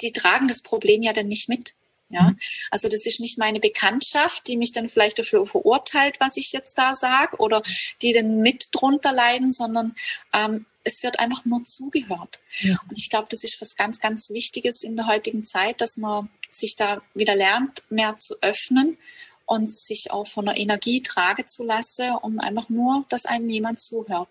die 0.00 0.12
tragen 0.12 0.48
das 0.48 0.62
Problem 0.62 1.02
ja 1.02 1.12
dann 1.12 1.28
nicht 1.28 1.48
mit. 1.48 1.74
Ja, 2.10 2.22
mhm. 2.22 2.38
also 2.70 2.88
das 2.88 3.06
ist 3.06 3.20
nicht 3.20 3.38
meine 3.38 3.60
Bekanntschaft, 3.60 4.46
die 4.46 4.56
mich 4.56 4.72
dann 4.72 4.88
vielleicht 4.88 5.18
dafür 5.18 5.46
verurteilt, 5.46 6.20
was 6.20 6.36
ich 6.36 6.52
jetzt 6.52 6.78
da 6.78 6.94
sage, 6.94 7.36
oder 7.38 7.62
die 8.02 8.12
dann 8.12 8.38
mit 8.38 8.68
drunter 8.72 9.12
leiden, 9.12 9.50
sondern 9.50 9.94
ähm, 10.32 10.66
es 10.84 11.02
wird 11.02 11.18
einfach 11.18 11.44
nur 11.46 11.64
zugehört. 11.64 12.40
Ja. 12.60 12.76
Und 12.88 12.98
ich 12.98 13.10
glaube, 13.10 13.26
das 13.30 13.42
ist 13.42 13.60
was 13.60 13.74
ganz, 13.74 13.98
ganz 13.98 14.30
Wichtiges 14.30 14.82
in 14.82 14.96
der 14.96 15.06
heutigen 15.06 15.44
Zeit, 15.44 15.80
dass 15.80 15.96
man 15.96 16.28
sich 16.50 16.76
da 16.76 17.02
wieder 17.14 17.34
lernt, 17.34 17.82
mehr 17.90 18.16
zu 18.16 18.34
öffnen 18.42 18.96
und 19.46 19.68
sich 19.70 20.10
auch 20.10 20.26
von 20.26 20.46
der 20.46 20.56
Energie 20.56 21.02
tragen 21.02 21.48
zu 21.48 21.64
lassen, 21.64 22.12
um 22.22 22.38
einfach 22.38 22.68
nur, 22.68 23.04
dass 23.08 23.26
einem 23.26 23.48
jemand 23.50 23.80
zuhört. 23.80 24.28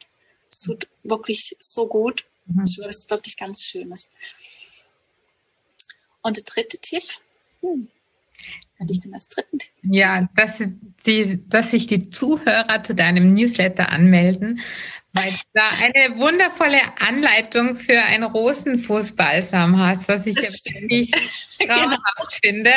Es 0.50 0.60
tut 0.60 0.88
wirklich 1.04 1.56
so 1.60 1.88
gut. 1.88 2.24
Mhm. 2.46 2.64
Ich 2.66 2.78
würde 2.78 2.90
es 2.90 3.10
wirklich 3.10 3.36
ganz 3.38 3.64
Schönes. 3.64 4.10
Und 6.22 6.38
der 6.38 6.44
dritte 6.44 6.78
Tipp, 6.78 7.04
hm, 7.62 7.90
was 8.80 8.90
ich 8.90 9.00
denn 9.00 9.14
als 9.14 9.28
dritten 9.28 9.60
Tipp? 9.60 9.72
Ja, 9.84 10.30
dass, 10.36 10.62
die, 11.06 11.50
dass 11.50 11.72
sich 11.72 11.88
die 11.88 12.10
Zuhörer 12.10 12.84
zu 12.84 12.96
deinem 12.96 13.34
Newsletter 13.34 13.90
anmelden, 13.90 14.62
weil 15.14 15.30
du 15.30 15.38
da 15.54 15.70
eine 15.82 16.18
wundervolle 16.18 16.80
Anleitung 17.00 17.78
für 17.78 18.02
einen 18.02 18.24
Rosenfußbalsam 18.24 19.78
hast, 19.80 20.08
was 20.08 20.26
ich 20.26 20.36
ja 20.36 20.82
wirklich 20.82 21.12
traumhaft 21.60 22.40
finde. 22.44 22.72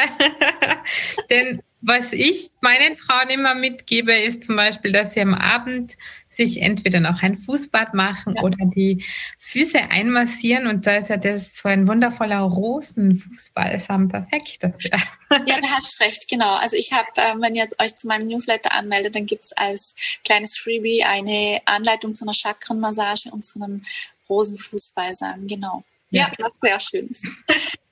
Denn 1.31 1.63
was 1.81 2.13
ich 2.13 2.51
meinen 2.61 2.97
Frauen 2.97 3.31
immer 3.31 3.55
mitgebe, 3.55 4.13
ist 4.13 4.45
zum 4.45 4.57
Beispiel, 4.57 4.93
dass 4.93 5.15
sie 5.15 5.21
am 5.21 5.35
Abend 5.35 5.97
sich 6.31 6.61
entweder 6.61 7.01
noch 7.01 7.23
ein 7.23 7.39
Fußbad 7.39 7.95
machen 7.95 8.35
ja. 8.37 8.43
oder 8.43 8.59
die 8.67 9.05
Füße 9.39 9.79
einmassieren 9.91 10.67
und 10.67 10.87
da 10.87 10.97
ist 10.97 11.09
ja 11.09 11.17
das 11.17 11.57
so 11.57 11.69
ein 11.69 11.89
wundervoller 11.89 12.41
Rosenfußbalsam 12.41 14.09
perfekt 14.09 14.63
dafür. 14.63 14.99
Ja, 15.47 15.57
du 15.57 15.69
hast 15.75 16.01
recht, 16.01 16.29
genau. 16.29 16.55
Also 16.57 16.77
ich 16.77 16.93
habe, 16.93 17.09
äh, 17.17 17.35
wenn 17.41 17.55
ihr 17.55 17.67
euch 17.79 17.95
zu 17.95 18.07
meinem 18.07 18.29
Newsletter 18.29 18.73
anmeldet, 18.73 19.15
dann 19.15 19.27
gibt 19.27 19.45
es 19.45 19.53
als 19.53 19.95
kleines 20.25 20.59
Freebie 20.59 21.05
eine 21.05 21.61
Anleitung 21.65 22.15
zu 22.15 22.25
einer 22.25 22.35
Chakrenmassage 22.35 23.31
und 23.31 23.45
zu 23.45 23.63
einem 23.63 23.83
Rosenfußbalsam, 24.29 25.47
genau. 25.47 25.85
Ja, 26.11 26.29
was 26.39 26.59
sehr 26.63 26.81
schön 26.81 27.09
ist. 27.09 27.29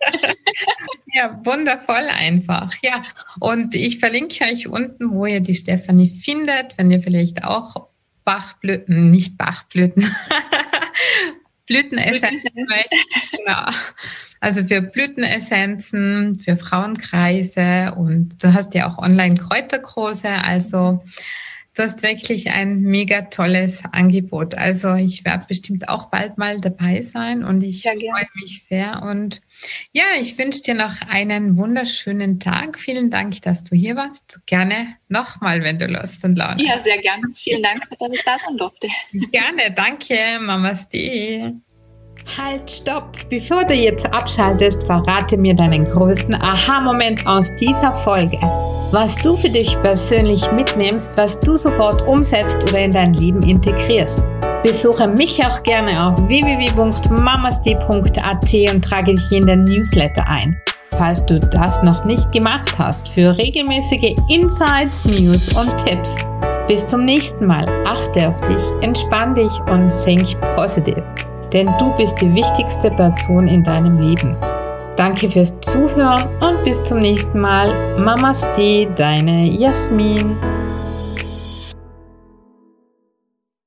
ja, 1.14 1.40
wundervoll 1.44 2.07
einfach. 2.18 2.72
Ja, 2.83 3.03
und 3.40 3.74
ich 3.74 3.98
verlinke 3.98 4.44
euch 4.44 4.68
unten, 4.68 5.11
wo 5.11 5.27
ihr 5.27 5.40
die 5.40 5.57
Stefanie 5.57 6.11
findet, 6.11 6.79
wenn 6.79 6.90
ihr 6.90 7.03
vielleicht 7.03 7.44
auch 7.44 7.88
Bachblüten, 8.24 9.11
nicht 9.11 9.37
Bachblüten, 9.37 10.05
Blütenessenzen. 11.66 12.50
genau. 13.33 13.70
Also 14.40 14.62
für 14.62 14.83
Blütenessenzen, 14.83 16.37
für 16.37 16.57
Frauenkreise 16.57 17.94
und 17.96 18.42
du 18.42 18.53
hast 18.53 18.74
ja 18.74 18.88
auch 18.88 18.98
online 18.98 19.37
Kräuterkurse. 19.37 20.29
Also 20.29 21.03
du 21.74 21.82
hast 21.82 22.02
wirklich 22.02 22.50
ein 22.50 22.80
mega 22.80 23.22
tolles 23.22 23.82
Angebot. 23.92 24.54
Also 24.54 24.94
ich 24.94 25.24
werde 25.24 25.44
bestimmt 25.48 25.88
auch 25.88 26.06
bald 26.06 26.38
mal 26.38 26.60
dabei 26.60 27.02
sein 27.02 27.44
und 27.44 27.62
ich 27.62 27.82
ja, 27.84 27.92
freue 27.92 28.28
mich 28.40 28.64
sehr. 28.68 29.02
Und 29.02 29.40
ja, 29.92 30.04
ich 30.20 30.38
wünsche 30.38 30.62
dir 30.62 30.74
noch 30.74 31.00
einen 31.08 31.56
wunderschönen 31.56 32.38
Tag. 32.38 32.78
Vielen 32.78 33.10
Dank, 33.10 33.42
dass 33.42 33.64
du 33.64 33.74
hier 33.74 33.96
warst. 33.96 34.40
Gerne 34.46 34.96
nochmal, 35.08 35.62
wenn 35.62 35.78
du 35.78 35.87
Lust 35.87 36.24
und 36.24 36.37
Laune 36.37 36.54
hast. 36.54 36.66
Ja, 36.66 36.78
sehr 36.78 36.98
gerne. 36.98 37.22
Vielen 37.34 37.62
Dank, 37.62 37.82
dass 37.98 38.10
ich 38.12 38.22
da 38.22 38.37
sein 38.38 38.56
durfte. 38.56 38.88
Gerne, 39.32 39.72
danke, 39.74 40.38
Mama 40.40 40.76
Steve. 40.76 41.54
Halt, 42.37 42.70
stopp! 42.70 43.10
Bevor 43.28 43.64
du 43.64 43.74
jetzt 43.74 44.06
abschaltest, 44.12 44.84
verrate 44.84 45.37
mir 45.37 45.54
deinen 45.54 45.84
größten 45.84 46.34
Aha-Moment 46.34 47.26
aus 47.26 47.54
dieser 47.56 47.92
Folge. 47.92 48.38
Was 48.90 49.16
du 49.16 49.37
für 49.37 49.50
dich 49.50 49.80
persönlich 49.82 50.50
mitnimmst, 50.52 51.16
was 51.16 51.38
du 51.40 51.56
sofort 51.56 52.06
umsetzt 52.06 52.62
oder 52.68 52.80
in 52.80 52.90
dein 52.90 53.14
Leben 53.14 53.42
integrierst. 53.42 54.22
Besuche 54.62 55.06
mich 55.06 55.44
auch 55.44 55.62
gerne 55.62 56.06
auf 56.06 56.16
www.mamasti.at 56.28 58.74
und 58.74 58.84
trage 58.84 59.14
dich 59.14 59.32
in 59.32 59.46
den 59.46 59.64
Newsletter 59.64 60.26
ein. 60.26 60.56
Falls 60.96 61.26
du 61.26 61.38
das 61.38 61.82
noch 61.82 62.04
nicht 62.04 62.30
gemacht 62.32 62.78
hast, 62.78 63.08
für 63.08 63.37
regelmäßige 63.37 64.14
Insights, 64.28 65.04
News 65.04 65.48
und 65.54 65.76
Tipps 65.84 66.16
Bis 66.68 66.87
zum 66.87 67.04
nächsten 67.04 67.46
Mal. 67.46 67.66
Achte 67.84 68.28
auf 68.28 68.40
dich, 68.42 68.62
entspann 68.80 69.34
dich 69.34 69.52
und 69.70 69.92
think 70.04 70.40
positive. 70.54 71.04
Denn 71.54 71.70
du 71.78 71.92
bist 71.96 72.20
die 72.20 72.34
wichtigste 72.34 72.90
Person 72.90 73.46
in 73.46 73.62
deinem 73.62 74.00
Leben. 74.00 74.36
Danke 74.96 75.28
fürs 75.28 75.58
Zuhören 75.60 76.28
und 76.40 76.64
bis 76.64 76.82
zum 76.82 76.98
nächsten 76.98 77.40
Mal. 77.40 77.96
Mamaste, 77.98 78.86
deine 78.96 79.46
Jasmin. 79.48 80.36